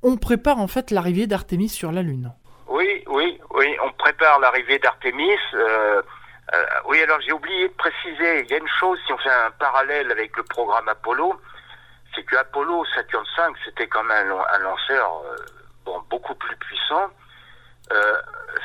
[0.05, 2.31] on prépare en fait l'arrivée d'Artémis sur la Lune.
[2.69, 5.39] Oui, oui, oui, on prépare l'arrivée d'Artémis.
[5.55, 6.03] Euh,
[6.55, 9.31] euh, oui, alors j'ai oublié de préciser, il y a une chose, si on fait
[9.31, 11.41] un parallèle avec le programme Apollo,
[12.15, 15.37] c'est que Apollo Saturne V, c'était quand même un, lanceur euh,
[15.85, 17.11] bon, beaucoup plus puissant.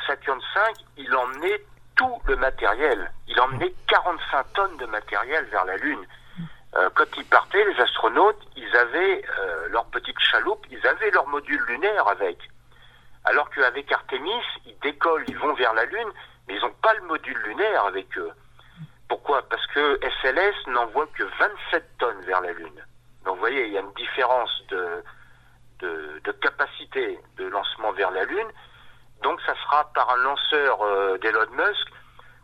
[0.06, 0.60] Saturne V,
[0.98, 1.64] il emmenait
[1.96, 3.12] tout le matériel.
[3.28, 6.04] Il emmenait 45 tonnes de matériel vers la Lune.
[6.76, 11.26] Euh, quand ils partaient, les astronautes, ils avaient euh, leur petite chaloupe, ils avaient leur
[11.26, 12.38] module lunaire avec.
[13.24, 16.10] Alors qu'avec Artemis, ils décollent, ils vont vers la Lune,
[16.46, 18.30] mais ils n'ont pas le module lunaire avec eux.
[19.08, 19.42] Pourquoi?
[19.48, 22.84] Parce que SLS n'envoie que 27 tonnes vers la Lune.
[23.24, 25.02] Donc vous voyez, il y a une différence de,
[25.80, 28.48] de, capacité de lancement vers la Lune.
[29.22, 31.88] Donc ça sera par un lanceur euh, d'Elon Musk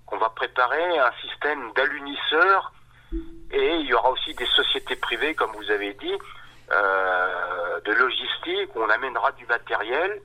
[0.06, 2.72] qu'on va préparer un système d'alunisseurs
[3.12, 6.18] et il y aura aussi des sociétés privées, comme vous avez dit,
[6.72, 10.20] euh, de logistique, où on amènera du matériel.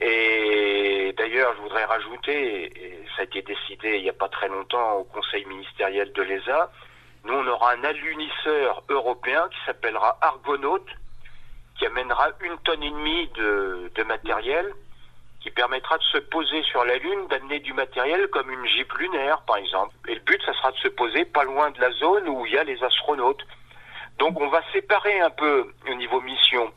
[0.00, 4.48] Et d'ailleurs, je voudrais rajouter, et ça a été décidé il n'y a pas très
[4.48, 6.70] longtemps au Conseil ministériel de l'ESA,
[7.24, 10.84] nous on aura un alunisseur européen qui s'appellera Argonaut,
[11.78, 14.72] qui amènera une tonne et demie de, de matériel
[15.46, 19.42] qui permettra de se poser sur la Lune, d'amener du matériel comme une jeep lunaire,
[19.42, 19.94] par exemple.
[20.08, 22.52] Et le but, ça sera de se poser pas loin de la zone où il
[22.52, 23.46] y a les astronautes.
[24.18, 26.72] Donc on va séparer un peu au niveau mission.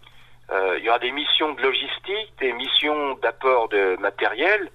[0.52, 4.70] Euh, il y aura des missions de logistique, des missions d'apport de matériel.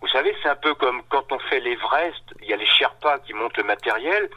[0.00, 3.18] Vous savez, c'est un peu comme quand on fait l'Everest, il y a les Sherpas
[3.26, 4.30] qui montent le matériel.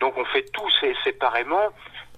[0.00, 0.68] Donc on fait tout
[1.02, 1.70] séparément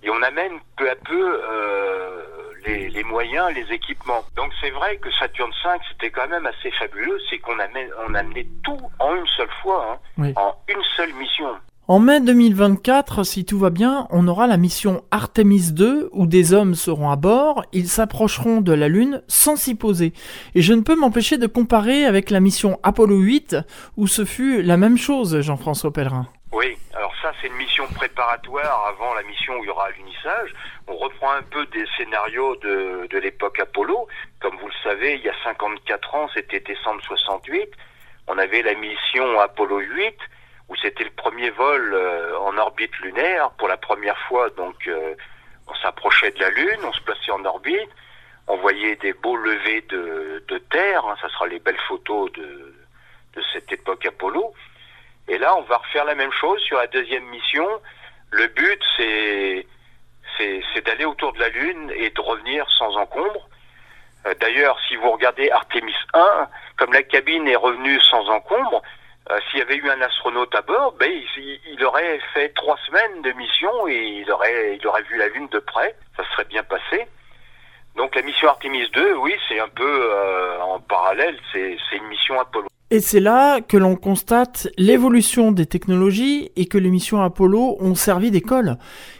[0.03, 4.25] et on amène peu à peu euh, les, moyens, les équipements.
[4.37, 8.15] Donc c'est vrai que Saturne 5, c'était quand même assez fabuleux, c'est qu'on amène, on
[8.15, 11.49] amenait tout en une seule fois, hein, en une seule mission.
[11.89, 16.53] En mai 2024, si tout va bien, on aura la mission Artemis 2 où des
[16.53, 20.13] hommes seront à bord, ils s'approcheront de la Lune sans s'y poser.
[20.57, 23.57] Et je ne peux m'empêcher de comparer avec la mission Apollo 8
[23.97, 26.27] où ce fut la même chose, Jean-François Pellerin.
[26.53, 30.55] Oui, alors ça c'est une mission préparatoire avant la mission où il y aura l'unissage.
[30.87, 34.07] On reprend un peu des scénarios de, de l'époque Apollo.
[34.41, 37.69] Comme vous le savez, il y a 54 ans, c'était décembre 68.
[38.29, 40.17] On avait la mission Apollo 8
[40.69, 44.49] où c'était le premier vol euh, en orbite lunaire pour la première fois.
[44.51, 45.15] Donc euh,
[45.67, 47.91] on s'approchait de la Lune, on se plaçait en orbite,
[48.47, 51.05] on voyait des beaux levées de, de terre.
[51.07, 52.75] Hein, ça sera les belles photos de,
[53.35, 54.55] de cette époque Apollo.
[55.29, 57.67] Et là, on va refaire la même chose sur la deuxième mission.
[58.31, 59.67] Le but, c'est
[60.85, 63.49] d'aller autour de la Lune et de revenir sans encombre.
[64.27, 68.83] Euh, d'ailleurs, si vous regardez Artemis 1, comme la cabine est revenue sans encombre,
[69.31, 73.23] euh, s'il y avait eu un astronaute à bord, ben, il, aurait fait trois semaines
[73.23, 75.97] de mission et il aurait, il aurait vu la Lune de près.
[76.17, 77.07] Ça serait bien passé.
[77.97, 82.39] Donc la mission Artemis 2, oui, c'est un peu euh, en parallèle, c'est une mission
[82.39, 82.67] Apollo.
[82.91, 87.95] Et c'est là que l'on constate l'évolution des technologies et que les missions Apollo ont
[87.95, 88.77] servi d'école.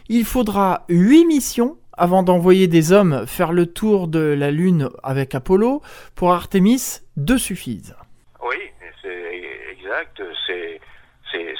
[0.07, 5.33] Il faudra 8 missions avant d'envoyer des hommes faire le tour de la Lune avec
[5.35, 5.81] Apollo.
[6.15, 7.95] Pour Artemis, deux suffisent.
[8.43, 8.57] Oui,
[9.01, 9.33] c'est
[9.71, 10.21] exact.
[10.45, 10.79] C'est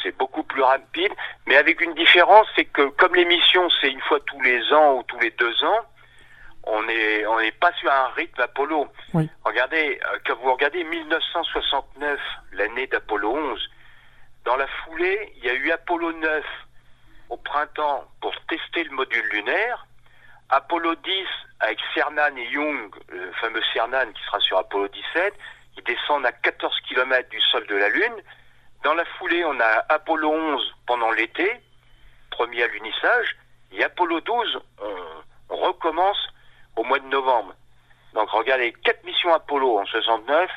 [0.04, 1.12] c'est beaucoup plus rapide,
[1.48, 5.00] mais avec une différence, c'est que comme les missions, c'est une fois tous les ans
[5.00, 5.82] ou tous les deux ans,
[6.70, 8.88] on n'est on est pas sur un rythme Apollo.
[9.44, 12.20] Regardez, euh, quand vous regardez 1969,
[12.54, 13.70] l'année d'Apollo 11,
[14.46, 16.46] dans la foulée, il y a eu Apollo 9
[17.30, 19.86] au printemps pour tester le module lunaire,
[20.50, 21.12] Apollo 10
[21.60, 25.34] avec Cernan et Young, le fameux Cernan qui sera sur Apollo 17,
[25.78, 28.16] ils descendent à 14 km du sol de la Lune.
[28.84, 31.60] Dans la foulée, on a Apollo 11 pendant l'été,
[32.32, 33.36] premier à l'unissage,
[33.72, 34.60] et Apollo 12,
[35.50, 36.18] on recommence
[36.78, 37.54] au mois de novembre.
[38.14, 40.50] Donc regardez, quatre missions Apollo en 69,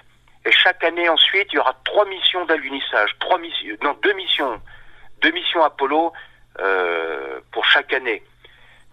[0.47, 4.61] et chaque année ensuite, il y aura trois missions d'alunissage, trois missions, non deux missions,
[5.23, 6.13] deux missions Apollo
[6.61, 8.23] euh, pour chaque année.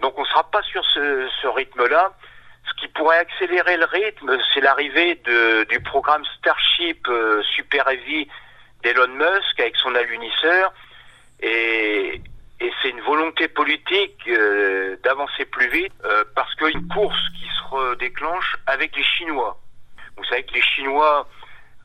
[0.01, 2.13] Donc on ne sera pas sur ce, rythme-là.
[2.67, 5.21] Ce qui pourrait accélérer le rythme, c'est l'arrivée
[5.69, 8.27] du programme Starship euh, Super Heavy
[8.83, 10.73] d'Elon Musk avec son alunisseur.
[11.39, 12.21] Et
[12.59, 17.95] et c'est une volonté politique euh, d'avancer plus vite euh, parce qu'une course qui se
[17.95, 19.59] déclenche avec les Chinois.
[20.15, 21.27] Vous savez que les Chinois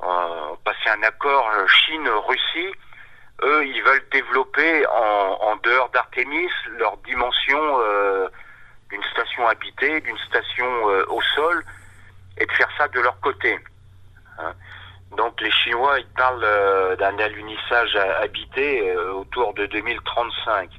[0.01, 2.73] ont passé un accord Chine-Russie.
[3.43, 7.79] Eux, ils veulent développer en, en dehors d'Artemis leur dimension
[8.91, 11.65] d'une station habitée, d'une station au sol,
[12.39, 13.59] et de faire ça de leur côté.
[14.39, 14.55] Hein.
[15.17, 20.71] Donc les Chinois, ils parlent euh, d'un alunissage habité euh, autour de 2035.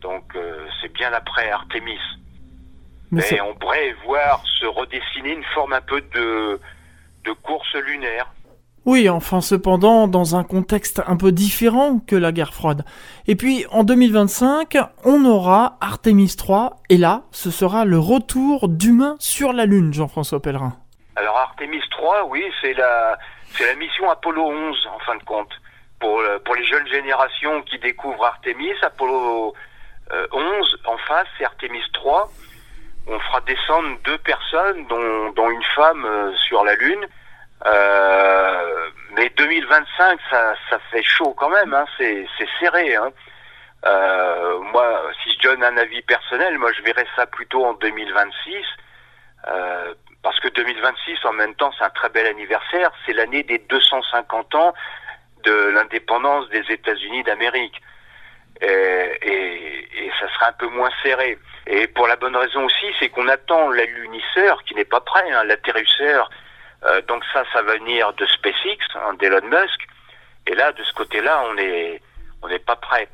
[0.00, 1.98] Donc euh, c'est bien après Artemis.
[3.12, 6.60] Mais, on pourrait voir se redessiner une forme un peu de,
[7.24, 8.26] de course lunaire.
[8.84, 12.84] Oui, enfin cependant dans un contexte un peu différent que la guerre froide.
[13.26, 19.16] Et puis en 2025, on aura Artemis 3, et là, ce sera le retour d'humains
[19.18, 20.76] sur la Lune, Jean-François Pellerin.
[21.16, 25.50] Alors Artemis 3, oui, c'est la, c'est la mission Apollo 11 en fin de compte.
[25.98, 29.54] Pour, euh, pour les jeunes générations qui découvrent Artemis, Apollo
[30.10, 32.28] 11 euh, en face, c'est Artemis 3.
[33.08, 37.06] On fera descendre deux personnes, dont, dont une femme euh, sur la Lune.
[39.14, 42.94] mais 2025, ça, ça fait chaud quand même, hein, c'est, c'est serré.
[42.94, 43.10] Hein.
[44.72, 48.66] moi, si je donne un avis personnel, moi je verrais ça plutôt en 2026.
[50.26, 52.90] Parce que 2026, en même temps, c'est un très bel anniversaire.
[53.06, 54.74] C'est l'année des 250 ans
[55.44, 57.80] de l'indépendance des États-Unis d'Amérique.
[58.60, 61.38] Et, ça sera un peu moins serré.
[61.68, 65.44] Et pour la bonne raison aussi, c'est qu'on attend l'alunisseur qui n'est pas prêt, hein,
[65.44, 66.28] l'atterrisseur.
[66.86, 69.86] Euh, donc ça, ça va venir de SpaceX, hein, d'Elon Musk.
[70.48, 73.08] Et là, de ce côté-là, on n'est pas prêt.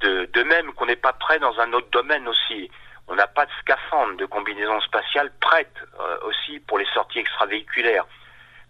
[0.00, 2.70] De même qu'on n'est pas prêt dans un autre domaine aussi
[3.08, 8.06] on n'a pas de scaphandre, de combinaison spatiale prête euh, aussi pour les sorties extravéhiculaires.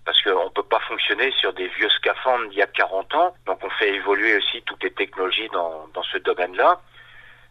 [0.05, 3.35] Parce qu'on ne peut pas fonctionner sur des vieux scaphandres d'il y a 40 ans.
[3.47, 6.81] Donc on fait évoluer aussi toutes les technologies dans, dans ce domaine-là.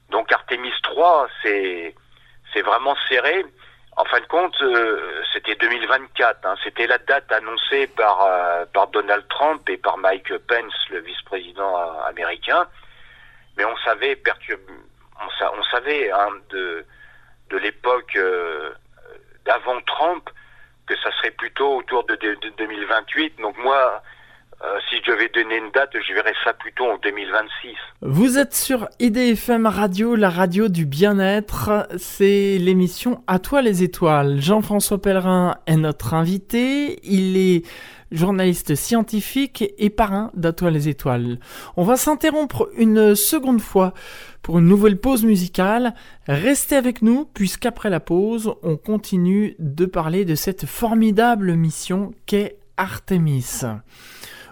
[0.10, 1.95] Donc Artemis 3, c'est,
[2.54, 3.45] c'est vraiment serré.
[3.98, 6.45] En fin de compte, euh, c'était 2024.
[6.45, 6.56] Hein.
[6.63, 11.76] C'était la date annoncée par, euh, par Donald Trump et par Mike Pence, le vice-président
[12.02, 12.67] américain.
[13.58, 14.15] Mais on savait
[15.21, 16.86] on, savait hein, de,
[17.49, 18.71] de l'époque euh,
[19.45, 20.30] d'avant Trump
[20.88, 22.15] que ça serait plutôt autour de,
[22.58, 23.39] 2028.
[23.41, 24.01] Donc moi,
[24.63, 27.75] euh, si je devais donner une date, je verrais ça plutôt en 2026.
[28.01, 31.88] Vous êtes sur IDFM Radio, la radio du bien-être.
[31.97, 34.39] C'est l'émission À toi les étoiles.
[34.39, 36.99] Jean-François Pellerin est notre invité.
[37.04, 37.63] Il est
[38.12, 41.39] journaliste scientifique et parrain d'À toi les étoiles.
[41.75, 43.93] On va s'interrompre une seconde fois
[44.45, 45.95] pour une nouvelle pause musicale.
[46.27, 52.60] Restez avec nous puisqu'après la pause, on continue de parler de cette formidable mission qu'est
[52.77, 53.63] Artemis.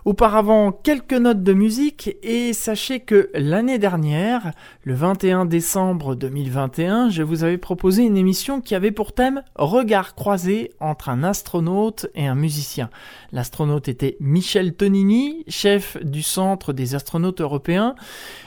[0.06, 4.52] Auparavant, quelques notes de musique et sachez que l'année dernière,
[4.84, 10.14] le 21 décembre 2021, je vous avais proposé une émission qui avait pour thème Regard
[10.14, 12.90] croisé entre un astronaute et un musicien.
[13.32, 17.96] L'astronaute était Michel Tonini, chef du Centre des astronautes européens,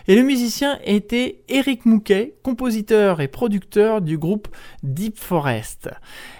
[0.08, 4.48] et le musicien était Eric Mouquet, compositeur et producteur du groupe
[4.82, 5.90] Deep Forest.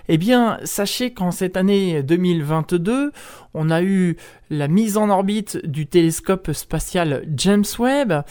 [0.09, 3.13] Eh bien, sachez qu'en cette année 2022,
[3.55, 4.17] on a eu
[4.51, 8.23] la mise en orbite du télescope spatial James Webb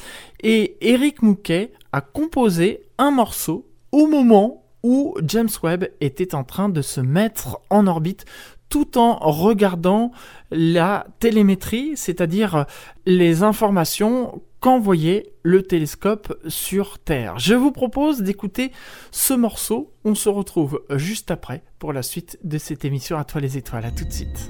[0.41, 6.69] et Eric Mouquet a composé un morceau au moment où James Webb était en train
[6.69, 8.26] de se mettre en orbite
[8.69, 10.12] tout en regardant
[10.52, 12.65] la télémétrie, c'est-à-dire
[13.06, 17.38] les informations qu'envoyait le télescope sur Terre.
[17.38, 18.71] Je vous propose d'écouter
[19.12, 19.93] ce morceau.
[20.06, 23.86] On se retrouve juste après pour la suite de cette émission à toi les étoiles.
[23.86, 24.49] À tout de suite.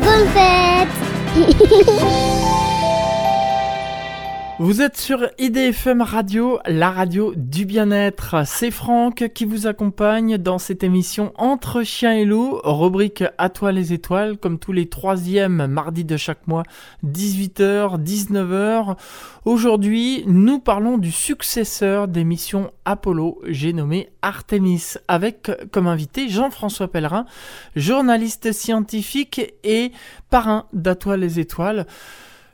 [0.00, 0.88] Bonne fête
[4.58, 8.36] Vous êtes sur IDFM Radio, la radio du bien-être.
[8.46, 13.70] C'est Franck qui vous accompagne dans cette émission Entre chien et loup, rubrique À toi
[13.70, 16.62] les étoiles, comme tous les troisièmes mardis de chaque mois,
[17.04, 18.96] 18h, 19h.
[19.44, 26.88] Aujourd'hui, nous parlons du successeur des missions Apollo, j'ai nommé Artemis, avec comme invité Jean-François
[26.88, 27.26] Pellerin,
[27.74, 29.92] journaliste scientifique et
[30.30, 31.84] parrain d'À toi les étoiles.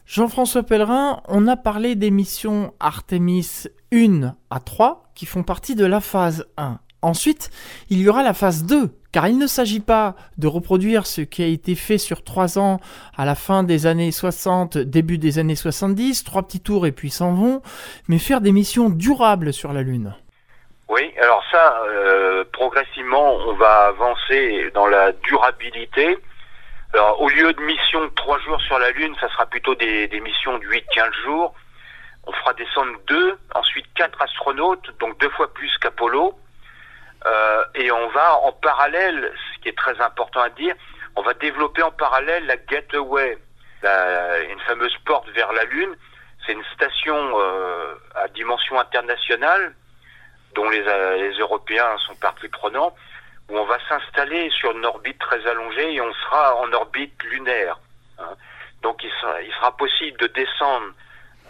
[0.07, 5.87] Jean-François Pellerin, on a parlé des missions Artemis 1 à 3 qui font partie de
[5.87, 6.79] la phase 1.
[7.03, 7.51] Ensuite,
[7.88, 11.43] il y aura la phase 2, car il ne s'agit pas de reproduire ce qui
[11.43, 12.81] a été fait sur 3 ans
[13.17, 17.11] à la fin des années 60, début des années 70, trois petits tours et puis
[17.11, 17.63] s'en vont,
[18.09, 20.15] mais faire des missions durables sur la Lune.
[20.88, 26.19] Oui, alors ça, euh, progressivement, on va avancer dans la durabilité
[26.95, 30.59] Au lieu de missions de 3 jours sur la Lune, ça sera plutôt des, missions
[30.59, 31.55] de 8-15 jours.
[32.25, 36.38] On fera descendre deux, ensuite quatre astronautes, donc deux fois plus qu'Apollo.
[37.25, 40.75] Euh, et on va en parallèle, ce qui est très important à dire,
[41.17, 43.38] on va développer en parallèle la Gateway,
[43.85, 45.95] une fameuse porte vers la Lune.
[46.47, 49.75] C'est une station euh, à dimension internationale
[50.55, 52.95] dont les, euh, les, Européens sont partie prenants,
[53.49, 57.79] où on va s'installer sur une orbite très allongée et on sera en orbite lunaire.
[58.19, 58.35] Hein.
[58.83, 60.93] Donc il sera, il sera, possible de descendre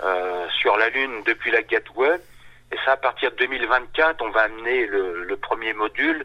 [0.03, 2.21] euh, sur la Lune depuis la Gateway.
[2.73, 6.25] Et ça, à partir de 2024, on va amener le, le premier module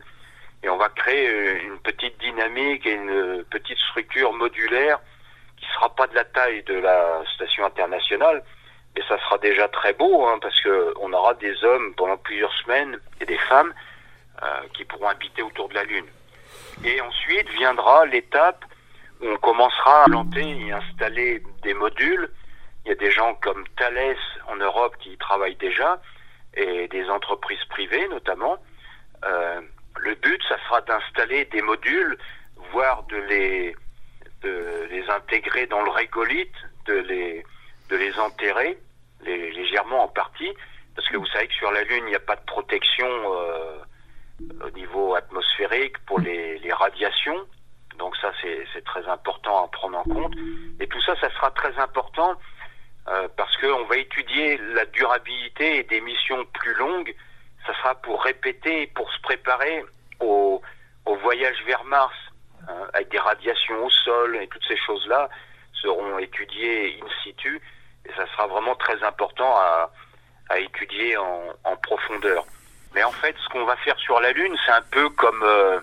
[0.63, 4.99] et on va créer euh, une petite dynamique et une petite structure modulaire
[5.57, 8.43] qui sera pas de la taille de la station internationale,
[8.95, 12.53] mais ça sera déjà très beau hein, parce que on aura des hommes pendant plusieurs
[12.63, 13.73] semaines et des femmes
[14.73, 16.05] qui pourront habiter autour de la Lune.
[16.83, 18.63] Et ensuite viendra l'étape
[19.21, 22.29] où on commencera à planter et installer des modules.
[22.85, 24.17] Il y a des gens comme Thales
[24.47, 25.99] en Europe qui y travaillent déjà
[26.53, 28.57] et des entreprises privées notamment.
[29.25, 29.61] Euh,
[29.99, 32.17] le but, ça sera d'installer des modules,
[32.71, 33.75] voire de les,
[34.41, 37.43] de les intégrer dans le régolithe, de les,
[37.89, 38.77] de les enterrer,
[39.25, 40.53] légèrement en partie,
[40.95, 43.77] parce que vous savez que sur la Lune, il n'y a pas de protection euh,
[44.63, 47.47] au niveau atmosphérique pour les, radiations.
[47.97, 50.33] Donc ça, c'est très important à prendre en compte.
[50.79, 52.35] Et tout ça, ça sera très important
[53.07, 57.15] euh, parce qu'on va étudier la durabilité des missions plus longues
[57.67, 59.83] ça sera pour répéter, pour se préparer
[60.19, 60.61] au,
[61.23, 62.15] voyage vers Mars,
[62.67, 65.29] hein, avec des radiations au sol et toutes ces choses-là
[65.73, 67.61] seront étudiées in situ,
[68.05, 69.89] et ça sera vraiment très important à,
[70.57, 72.45] étudier en, profondeur.
[72.93, 75.79] Mais en fait, ce qu'on va faire sur la Lune, c'est un peu comme, euh,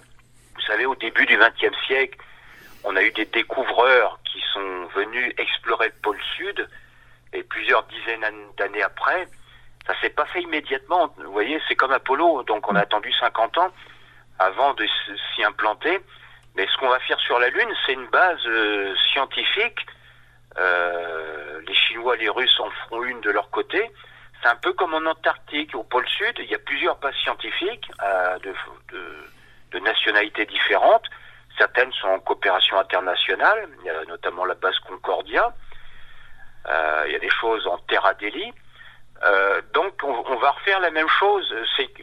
[0.54, 2.18] vous savez, au début du XXe siècle,
[2.84, 6.68] on a eu des découvreurs qui sont venus explorer le pôle Sud,
[7.32, 8.24] et plusieurs dizaines
[8.56, 9.26] d'années après,
[9.86, 11.14] ça s'est pas fait immédiatement.
[11.18, 13.70] Vous voyez, c'est comme Apollo, donc on a attendu 50 ans
[14.38, 14.86] avant de
[15.34, 16.00] s'y implanter.
[16.56, 19.86] Mais ce qu'on va faire sur la Lune, c'est une base euh, scientifique.
[20.56, 23.90] Euh, les Chinois, les Russes en feront une de leur côté.
[24.44, 27.90] C'est un peu comme en Antarctique, au pôle Sud, il y a plusieurs bases scientifiques
[28.02, 28.38] euh,
[29.72, 31.04] de, nationalités différentes.
[31.58, 35.52] Certaines sont en coopération internationale, il y a notamment la base Concordia.
[36.68, 38.52] Euh, il y a des choses en Terra Delhi.
[39.24, 41.52] Euh, donc on, va refaire la même chose,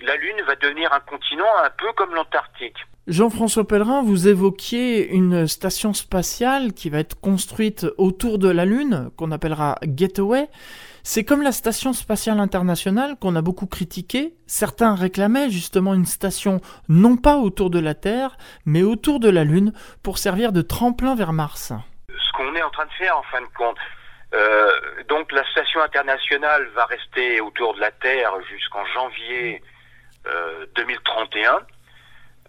[0.02, 2.78] la Lune va devenir un continent un peu comme l'Antarctique.
[3.08, 9.12] Jean-François Pellerin, vous évoquiez une station spatiale qui va être construite autour de la Lune,
[9.16, 10.50] qu'on appellera Gateway.
[11.04, 14.36] C'est comme la station spatiale internationale qu'on a beaucoup critiquée.
[14.45, 19.43] Certains réclamaient justement une station non pas autour de la Terre, mais autour de la
[19.43, 19.74] Lune
[20.04, 21.74] pour servir de tremplin vers Mars.
[22.10, 23.78] Ce qu'on est en train de faire en fin de compte,
[24.34, 24.72] euh,
[25.10, 29.62] donc la station internationale va rester autour de la Terre jusqu'en janvier
[30.28, 31.60] euh, 2031,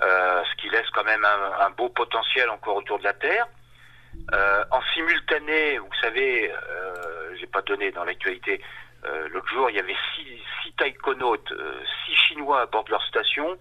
[0.02, 3.46] euh, ce qui laisse quand même un, un, beau potentiel encore autour de la Terre.
[4.34, 6.94] Euh, en simultané, vous savez, euh,
[7.38, 8.60] j'ai pas donné dans l'actualité,
[9.04, 10.26] euh, l'autre jour il y avait six,
[10.62, 11.52] six taïkonautes,
[12.06, 13.58] six Chinois à bord de leur station.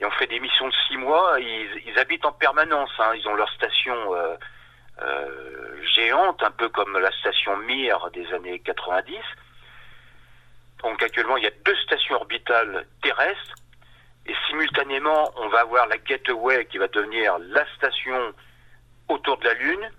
[0.00, 1.38] Et on fait des missions de six mois.
[1.38, 2.90] Ils, ils habitent en permanence.
[2.98, 3.96] Hein, ils ont leur station
[5.02, 9.16] euh, géante, un peu comme la station Mir des années 90.
[10.82, 13.54] Donc actuellement, il y a deux stations orbitales terrestres
[14.26, 18.34] et simultanément, on va avoir la Gateway qui va devenir la station
[19.08, 19.90] autour de la Lune,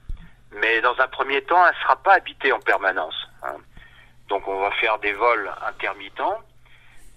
[0.61, 3.27] mais dans un premier temps, elle ne sera pas habitée en permanence.
[3.43, 3.55] Hein.
[4.29, 6.39] Donc on va faire des vols intermittents.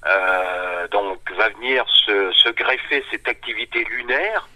[0.06, 4.46] Euh, donc va venir se, greffer cette activité lunaire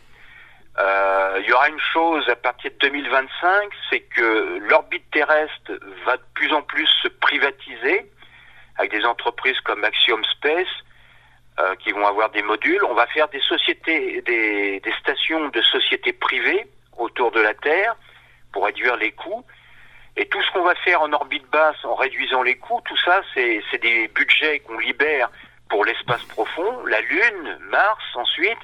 [0.78, 5.72] euh, il y aura une chose à partir de 2025, c'est que l'orbite terrestre
[6.06, 8.10] va de plus en plus se privatiser
[8.78, 10.66] avec des entreprises comme Axiom Space
[11.60, 12.82] euh, qui vont avoir des modules.
[12.84, 16.66] On va faire des sociétés, des stations de sociétés privées
[16.96, 17.94] autour de la Terre
[18.52, 19.44] pour réduire les coûts.
[20.16, 23.22] Et tout ce qu'on va faire en orbite basse en réduisant les coûts, tout ça,
[23.34, 25.30] c'est des budgets qu'on libère
[25.68, 28.58] pour l'espace profond, la Lune, Mars ensuite,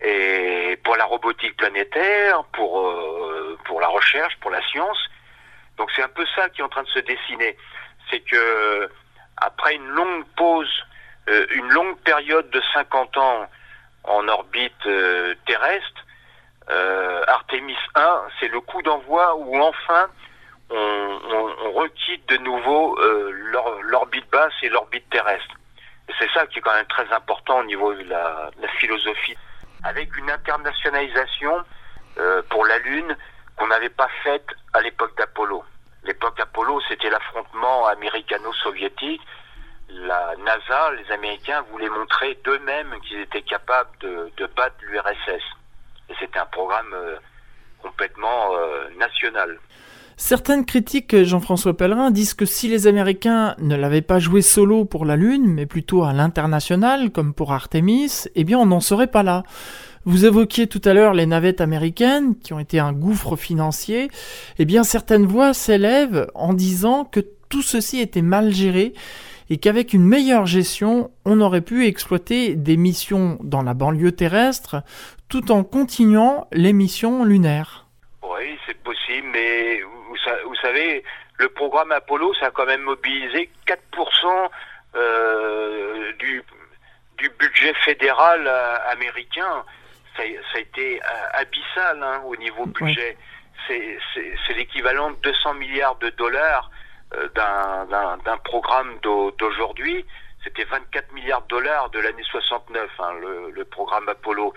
[0.00, 4.98] et pour la robotique planétaire, pour, euh, pour la recherche, pour la science.
[5.76, 7.56] Donc c'est un peu ça qui est en train de se dessiner.
[8.10, 8.90] C'est que
[9.36, 10.84] après une longue pause,
[11.28, 13.46] euh, une longue période de 50 ans
[14.04, 16.06] en orbite euh, terrestre,
[16.70, 20.08] euh, Artemis 1, c'est le coup d'envoi où enfin
[20.70, 23.30] on, on, requitte de nouveau euh,
[23.82, 25.54] l'orbite basse et l'orbite terrestre.
[26.18, 29.36] C'est ça qui est quand même très important au niveau de la, de philosophie
[29.84, 31.64] avec une internationalisation
[32.18, 33.16] euh, pour la Lune
[33.56, 35.64] qu'on n'avait pas faite à l'époque d'Apollo.
[36.04, 39.20] L'époque Apollo, c'était l'affrontement américano-soviétique.
[39.90, 45.42] La NASA, les Américains voulaient montrer d'eux-mêmes qu'ils étaient capables de, battre l'URSS.
[46.18, 47.16] C'était un programme euh,
[47.82, 49.58] complètement euh, national.
[50.16, 55.06] Certaines critiques, Jean-François Pellerin, disent que si les Américains ne l'avaient pas joué solo pour
[55.06, 59.22] la Lune, mais plutôt à l'international, comme pour Artemis, eh bien on n'en serait pas
[59.22, 59.44] là.
[60.04, 64.10] Vous évoquiez tout à l'heure les navettes américaines qui ont été un gouffre financier.
[64.58, 68.94] Eh bien, certaines voix s'élèvent en disant que tout ceci était mal géré
[69.50, 74.82] et qu'avec une meilleure gestion, on aurait pu exploiter des missions dans la banlieue terrestre
[75.28, 77.86] tout en continuant les missions lunaires.
[78.22, 81.04] Oui, c'est possible, mais vous, savez,
[81.36, 84.48] le programme Apollo, ça a quand même mobilisé 4%
[84.96, 86.42] euh, du,
[87.18, 89.64] du budget fédéral euh, américain
[90.16, 93.16] ça, a été euh, abyssal hein, au niveau budget.
[93.68, 96.70] C'est l'équivalent de 200 milliards de dollars
[97.34, 100.04] d'un programme d'aujourd'hui.
[100.44, 103.12] C'était 24 milliards de dollars de l'année 69, hein,
[103.54, 104.54] le, programme Apollo.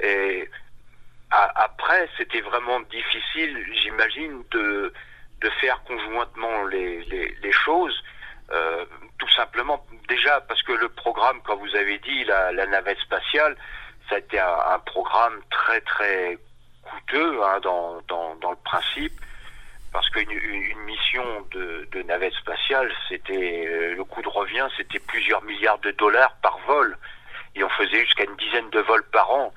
[0.00, 0.48] Et
[1.30, 4.92] après, c'était vraiment difficile, j'imagine, de,
[5.40, 8.02] de faire conjointement les, les, choses.
[8.50, 8.84] Euh,
[9.18, 13.56] tout simplement, déjà parce que le programme, comme vous avez dit, la, la navette spatiale,
[14.08, 16.38] ça a été un, programme très très
[16.82, 19.12] coûteux hein, dans, dans, dans, le principe,
[19.92, 24.98] parce qu'une une mission de, de, navette spatiale, c'était euh, le coût de revient, c'était
[24.98, 26.96] plusieurs milliards de dollars par vol,
[27.54, 29.52] et on faisait jusqu'à une dizaine de vols par an.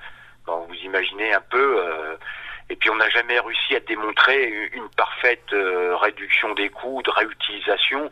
[0.46, 1.78] Donc vous imaginez un peu.
[1.78, 2.16] Euh,
[2.70, 7.10] et puis on n'a jamais réussi à démontrer une parfaite euh, réduction des coûts, de
[7.10, 8.10] réutilisation.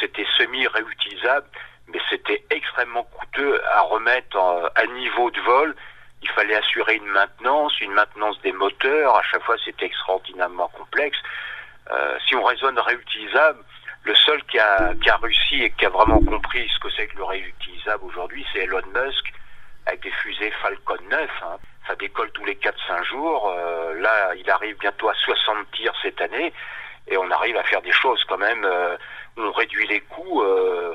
[0.00, 1.46] c'était semi-réutilisable
[1.92, 4.36] mais c'était extrêmement coûteux à remettre
[4.74, 5.74] à niveau de vol.
[6.22, 9.16] Il fallait assurer une maintenance, une maintenance des moteurs.
[9.16, 11.18] À chaque fois, c'était extraordinairement complexe.
[11.90, 13.58] Euh, si on raisonne réutilisable,
[14.04, 17.06] le seul qui a, qui a réussi et qui a vraiment compris ce que c'est
[17.06, 19.32] que le réutilisable aujourd'hui, c'est Elon Musk
[19.86, 21.30] avec des fusées Falcon 9.
[21.42, 21.56] Hein.
[21.86, 23.52] Ça décolle tous les 4-5 jours.
[23.56, 26.52] Euh, là, il arrive bientôt à 60 tirs cette année.
[27.08, 28.64] Et on arrive à faire des choses quand même.
[28.64, 28.96] Euh,
[29.36, 30.42] on réduit les coûts.
[30.42, 30.94] Euh,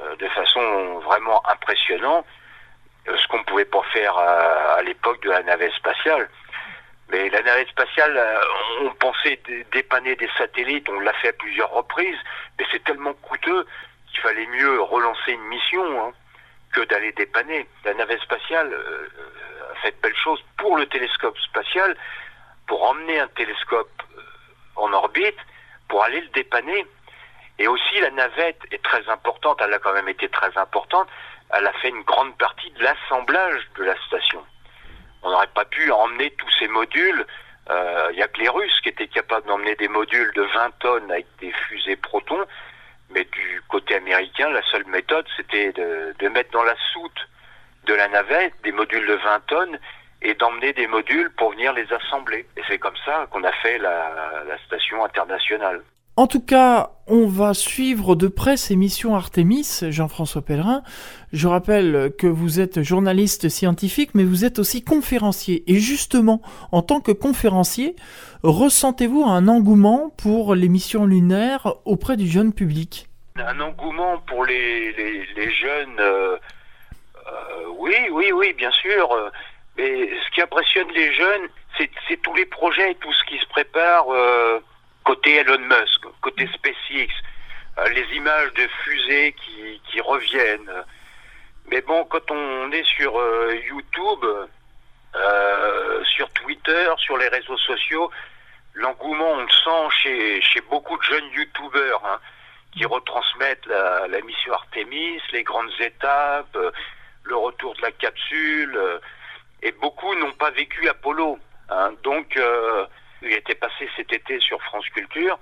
[0.00, 2.24] euh, de façon vraiment impressionnante,
[3.06, 6.28] ce qu'on ne pouvait pas faire à, l'époque de la navette spatiale.
[7.10, 8.40] Mais la navette spatiale, euh,
[8.82, 9.40] on pensait
[9.72, 12.18] dépanner des satellites, on l'a fait à plusieurs reprises,
[12.58, 13.66] mais c'est tellement coûteux
[14.10, 16.12] qu'il fallait mieux relancer une mission hein,
[16.72, 17.68] que d'aller dépanner.
[17.84, 21.96] La navette spatiale a fait de belles choses pour le télescope spatial,
[22.66, 23.90] pour emmener un télescope
[24.76, 25.38] en orbite,
[25.88, 26.86] pour aller le dépanner.
[27.58, 31.08] Et aussi, la navette est très importante, elle a quand même été très importante,
[31.52, 34.42] elle a fait une grande partie de l'assemblage de la station.
[35.22, 37.26] On n'aurait pas pu emmener tous ces modules.
[37.68, 40.70] Il euh, n'y a que les Russes qui étaient capables d'emmener des modules de 20
[40.80, 42.44] tonnes avec des fusées protons.
[43.10, 47.28] Mais du côté américain, la seule méthode, c'était de, mettre dans la soute
[47.86, 49.78] de la navette des modules de 20 tonnes
[50.22, 52.46] et d'emmener des modules pour venir les assembler.
[52.56, 55.82] Et c'est comme ça qu'on a fait la station internationale.
[56.16, 60.82] En tout cas, on va suivre de près ces missions Artemis, Jean-François Pellerin.
[61.32, 65.64] Je rappelle que vous êtes journaliste scientifique, mais vous êtes aussi conférencier.
[65.66, 67.96] Et justement, en tant que conférencier,
[68.42, 73.08] ressentez-vous un engouement pour les missions lunaires auprès du jeune public?
[73.36, 79.08] Un engouement pour les, jeunes, euh, euh, oui, oui, oui, bien sûr.
[79.78, 83.46] Mais ce qui impressionne les jeunes, c'est tous les projets, et tout ce qui se
[83.46, 84.04] prépare.
[84.10, 84.60] Euh,
[85.02, 87.08] côté Elon Musk, côté SpaceX,
[87.94, 90.70] les images de fusées qui, qui, reviennent.
[91.72, 94.26] Mais bon, quand on est sur euh, YouTube,
[95.16, 98.10] euh, sur Twitter, sur les réseaux sociaux,
[98.74, 102.20] l'engouement, on le sent chez, chez beaucoup de jeunes YouTubeurs hein,
[102.72, 106.58] qui retransmettent la, mission Artemis, les grandes étapes,
[107.24, 108.78] le retour de la capsule.
[109.62, 111.38] et beaucoup n'ont pas vécu Apollo.
[111.70, 112.38] Hein, donc,
[113.22, 115.38] il était passé cet été sur France Culture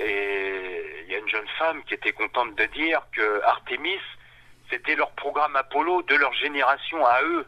[0.00, 4.00] et il y a une jeune femme qui était contente de dire que Artemis,
[4.72, 7.46] c'était leur programme Apollo de leur génération à eux.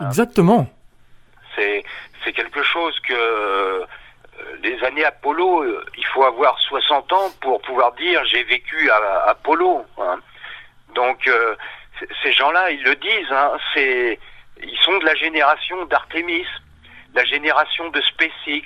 [0.00, 0.68] Exactement.
[1.54, 1.84] C'est,
[2.24, 3.86] c'est quelque chose que euh,
[4.62, 9.30] les années Apollo, euh, il faut avoir 60 ans pour pouvoir dire j'ai vécu à,
[9.30, 9.84] Apollo.
[9.98, 10.18] Hein.
[10.94, 11.54] Donc euh,
[12.22, 14.18] ces gens-là, ils le disent, hein, c'est,
[14.62, 16.46] ils sont de la génération d'Artemis,
[17.14, 18.64] la génération de SpaceX,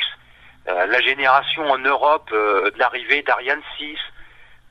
[0.68, 3.96] euh, la génération en Europe euh, de l'arrivée d'Ariane 6.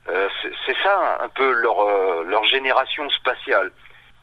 [0.08, 0.28] Euh,
[0.66, 3.70] c'est ça un peu leur, leur génération spatiale.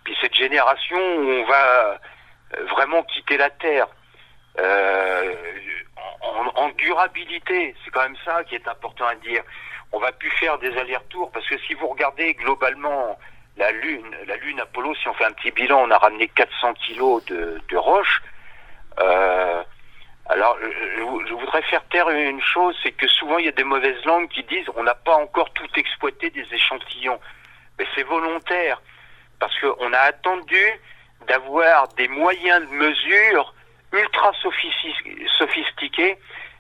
[0.04, 2.00] Puis cette génération où on va
[2.70, 3.88] vraiment quitter la Terre.
[6.56, 7.76] en, durabilité.
[7.84, 9.44] C'est quand même ça qui est important à dire.
[9.92, 13.18] On va plus faire des allers-retours parce que si vous regardez globalement
[13.58, 16.74] la Lune, la Lune Apollo, si on fait un petit bilan, on a ramené 400
[16.74, 18.22] kilos de, de roches.
[20.30, 24.04] Alors, je, voudrais faire taire une chose, c'est que souvent il y a des mauvaises
[24.06, 27.20] langues qui disent on n'a pas encore tout exploité des échantillons.
[27.80, 28.82] Mais c'est volontaire,
[29.40, 30.66] parce qu'on a attendu
[31.28, 33.54] d'avoir des moyens de mesure
[33.94, 34.34] ultra
[35.38, 36.18] sophistiqués,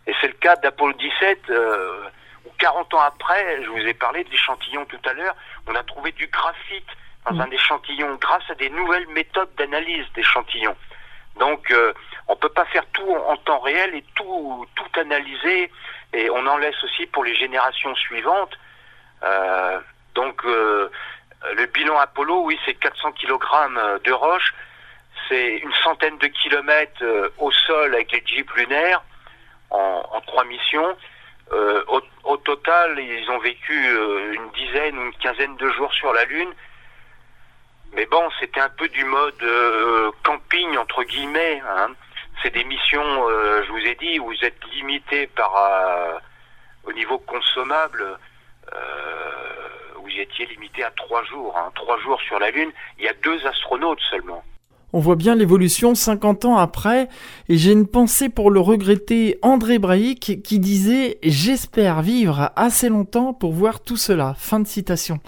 [0.08, 2.04] et c'est le cas d'Apollo 17, euh,
[2.46, 5.36] où 40 ans après, je vous ai parlé d'échantillons tout à l'heure,
[5.68, 6.88] on a trouvé du graphite
[7.26, 7.42] dans mmh.
[7.42, 10.78] un échantillon grâce à des nouvelles méthodes d'analyse d'échantillons.
[11.40, 11.94] Donc, euh,
[12.28, 15.72] on peut pas faire tout en temps réel et tout, tout analyser,
[16.14, 18.58] et on en laisse aussi pour les générations suivantes.
[19.24, 19.80] Euh,
[20.14, 20.90] donc, euh,
[21.56, 23.38] le bilan Apollo, oui, c'est 400 kg
[24.04, 24.54] de roche,
[25.30, 27.04] c'est une centaine de kilomètres
[27.38, 29.04] au sol avec les jeeps lunaires
[29.70, 30.96] en, trois missions.
[32.24, 36.54] Au, total, ils ont vécu une dizaine ou une quinzaine de jours sur la Lune.
[37.94, 41.62] Mais bon, c'était un peu du mode euh, camping entre guillemets.
[41.68, 41.90] Hein.
[42.44, 46.14] C'est des missions, euh, je vous ai dit, où vous êtes limité par euh,
[46.86, 48.18] au niveau consommable.
[49.96, 51.72] vous étiez limité à trois jours, hein.
[51.76, 52.72] trois jours sur la Lune.
[52.98, 54.44] Il y a deux astronautes seulement.
[54.94, 57.10] On voit bien l'évolution 50 ans après,
[57.50, 63.34] et j'ai une pensée pour le regretter André Braic qui disait J'espère vivre assez longtemps
[63.34, 64.34] pour voir tout cela.
[64.38, 65.20] Fin de citation.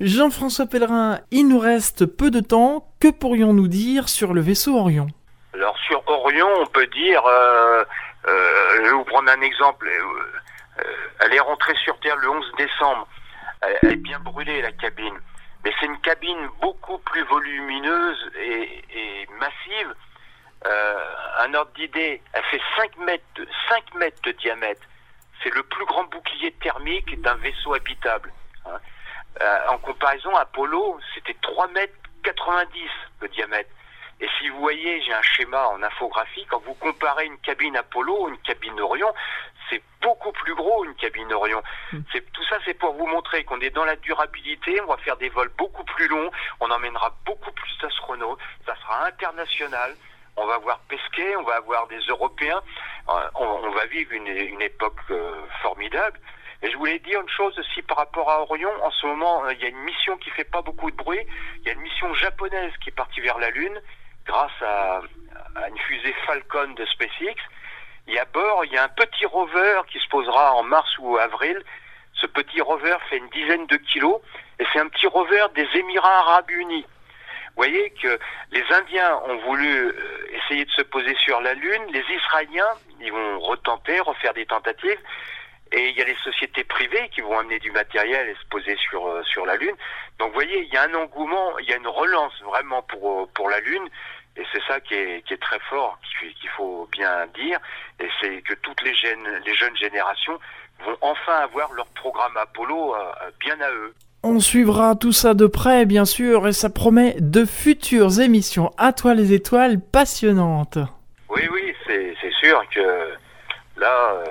[0.00, 2.88] Jean-François Pellerin, il nous reste peu de temps.
[2.98, 5.06] Que pourrions-nous dire sur le vaisseau Orion?
[5.54, 7.84] Alors sur Orion, on peut dire, euh,
[8.26, 9.88] euh, je vais vous prendre un exemple.
[9.88, 10.82] Euh,
[11.20, 13.08] elle est rentrée sur Terre le 11 décembre.
[13.60, 15.18] Elle, est bien brûlée la cabine,
[15.64, 19.94] mais c'est une cabine beaucoup plus volumineuse et, massive.
[21.40, 23.24] un ordre d'idée, elle fait 5 mètres,
[23.68, 24.80] 5 mètres de diamètre.
[25.42, 28.32] C'est le plus grand bouclier thermique d'un vaisseau habitable.
[28.66, 28.78] Hein.
[29.68, 32.88] En comparaison, Apollo, c'était 3 mètres 90
[33.20, 33.70] le diamètre.
[34.20, 38.28] Et si vous voyez, j'ai un schéma en infographie, quand vous comparez une cabine Apollo,
[38.28, 39.12] une cabine Orion,
[39.70, 41.62] c'est beaucoup plus gros une cabine Orion.
[41.92, 42.00] Hmm.
[42.12, 45.16] C'est, tout ça, c'est pour vous montrer qu'on est dans la durabilité, on va faire
[45.16, 49.94] des vols beaucoup plus longs, on emmènera beaucoup plus d'astronautes, ça sera international,
[50.36, 52.60] on va avoir Pesquet, on va avoir des Européens,
[53.08, 56.20] euh, on, va vivre une, une époque euh, formidable.
[56.62, 58.70] Et je voulais dire une chose aussi par rapport à Orion.
[58.82, 61.26] En ce moment, euh, il y a une mission qui fait pas beaucoup de bruit.
[61.60, 63.80] Il y a une mission japonaise qui est partie vers la Lune
[64.30, 65.00] grâce à,
[65.68, 67.36] une fusée Falcon de SpaceX.
[68.06, 71.16] Et à bord, il y a un petit rover qui se posera en mars ou
[71.18, 71.60] avril.
[72.14, 74.20] Ce petit rover fait une dizaine de kilos
[74.58, 76.86] et c'est un petit rover des Émirats arabes unis.
[77.56, 78.18] Vous voyez que
[78.52, 79.92] les Indiens ont voulu euh,
[80.32, 85.00] essayer de se poser sur la Lune, les Israéliens, ils vont retenter, refaire des tentatives,
[85.72, 88.76] et il y a les sociétés privées qui vont amener du matériel et se poser
[88.76, 89.74] sur, euh, sur la Lune.
[90.18, 93.22] Donc vous voyez, il y a un engouement, il y a une relance vraiment pour,
[93.22, 93.88] euh, pour la Lune.
[94.40, 97.58] Et c'est ça qui est, qui est très fort, qu'il faut bien dire.
[98.00, 100.38] Et c'est que toutes les jeunes, les jeunes générations
[100.84, 103.94] vont enfin avoir leur programme Apollo euh, bien à eux.
[104.22, 108.94] On suivra tout ça de près, bien sûr, et ça promet de futures émissions à
[108.94, 110.78] toi les étoiles passionnantes.
[111.28, 113.14] Oui, oui, c'est sûr que
[113.76, 114.24] là,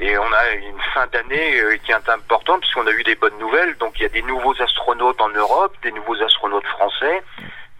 [0.00, 3.38] et on a une fin d'année euh, qui est importante puisqu'on a eu des bonnes
[3.38, 3.76] nouvelles.
[3.76, 7.22] Donc il y a des nouveaux astronautes en Europe, des nouveaux astronautes français.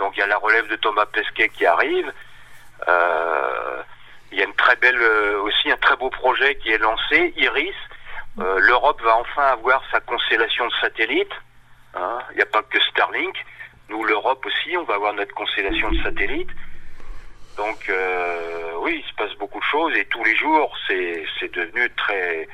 [0.01, 2.13] Donc il y a la relève de Thomas Pesquet qui arrive.
[2.89, 3.83] Euh,
[4.33, 7.33] il y a une très belle euh, aussi un très beau projet qui est lancé,
[7.37, 7.77] Iris.
[8.37, 11.35] L'Europe va enfin avoir sa constellation de satellites.
[11.95, 12.19] Hein.
[12.31, 13.37] Il n'y a pas que Starlink.
[13.91, 16.51] Nous, l'Europe aussi, on va avoir notre constellation de satellites.
[17.57, 21.91] Donc euh, oui, il se passe beaucoup de choses et tous les jours, c'est devenu
[21.91, 22.49] très,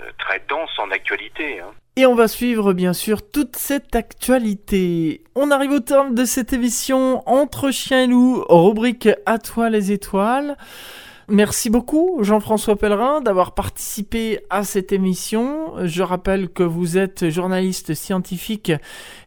[0.00, 1.60] euh, très dense en actualité.
[1.60, 1.72] Hein.
[1.98, 5.22] Et on va suivre bien sûr toute cette actualité.
[5.34, 9.92] On arrive au terme de cette émission Entre chien et loup, rubrique À toi les
[9.92, 10.58] étoiles.
[11.28, 15.72] Merci beaucoup Jean-François Pellerin d'avoir participé à cette émission.
[15.86, 18.72] Je rappelle que vous êtes journaliste scientifique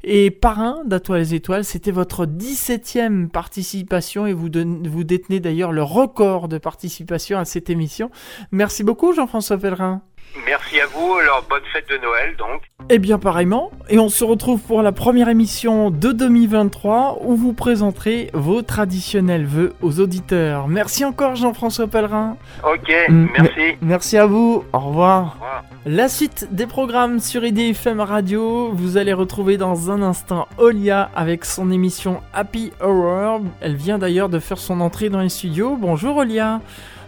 [0.03, 1.65] et parrain d'Atoile les étoiles.
[1.65, 4.47] C'était votre 17e participation et vous,
[4.85, 8.11] vous détenez d'ailleurs le record de participation à cette émission.
[8.51, 10.03] Merci beaucoup Jean-François Pellerin.
[10.45, 12.61] Merci à vous, alors bonne fête de Noël donc.
[12.89, 17.53] Eh bien pareillement, et on se retrouve pour la première émission de 2023 où vous
[17.53, 20.67] présenterez vos traditionnels vœux aux auditeurs.
[20.67, 22.37] Merci encore Jean-François Pellerin.
[22.63, 23.77] Ok, mm, merci.
[23.81, 25.21] merci à vous, au revoir.
[25.21, 25.63] au revoir.
[25.85, 31.45] La suite des programmes sur IDFM Radio, vous allez retrouver dans un instant Olia avec
[31.45, 33.41] son émission Happy Hour.
[33.61, 35.77] Elle vient d'ailleurs de faire son entrée dans les studios.
[35.79, 36.59] Bonjour Olia.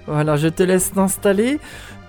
[0.08, 1.60] Voilà, je te laisse t'installer.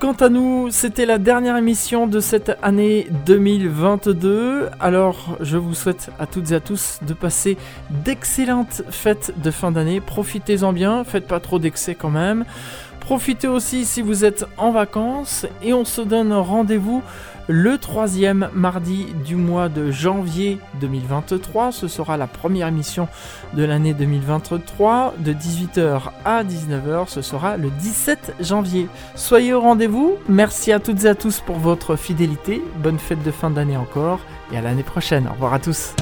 [0.01, 4.70] Quant à nous, c'était la dernière émission de cette année 2022.
[4.80, 7.57] Alors, je vous souhaite à toutes et à tous de passer
[8.05, 10.01] d'excellentes fêtes de fin d'année.
[10.01, 12.45] Profitez-en bien, faites pas trop d'excès quand même.
[12.99, 17.03] Profitez aussi si vous êtes en vacances et on se donne rendez-vous
[17.49, 21.72] le troisième mardi du mois de janvier 2023.
[21.72, 23.09] Ce sera la première émission
[23.55, 27.09] de l'année 2023 de 18h à 19h.
[27.09, 28.88] Ce sera le 17 janvier.
[29.14, 30.16] Soyez au rendez-vous.
[30.28, 32.62] Merci à toutes et à tous pour votre fidélité.
[32.78, 34.20] Bonne fête de fin d'année encore
[34.53, 35.26] et à l'année prochaine.
[35.26, 35.95] Au revoir à tous.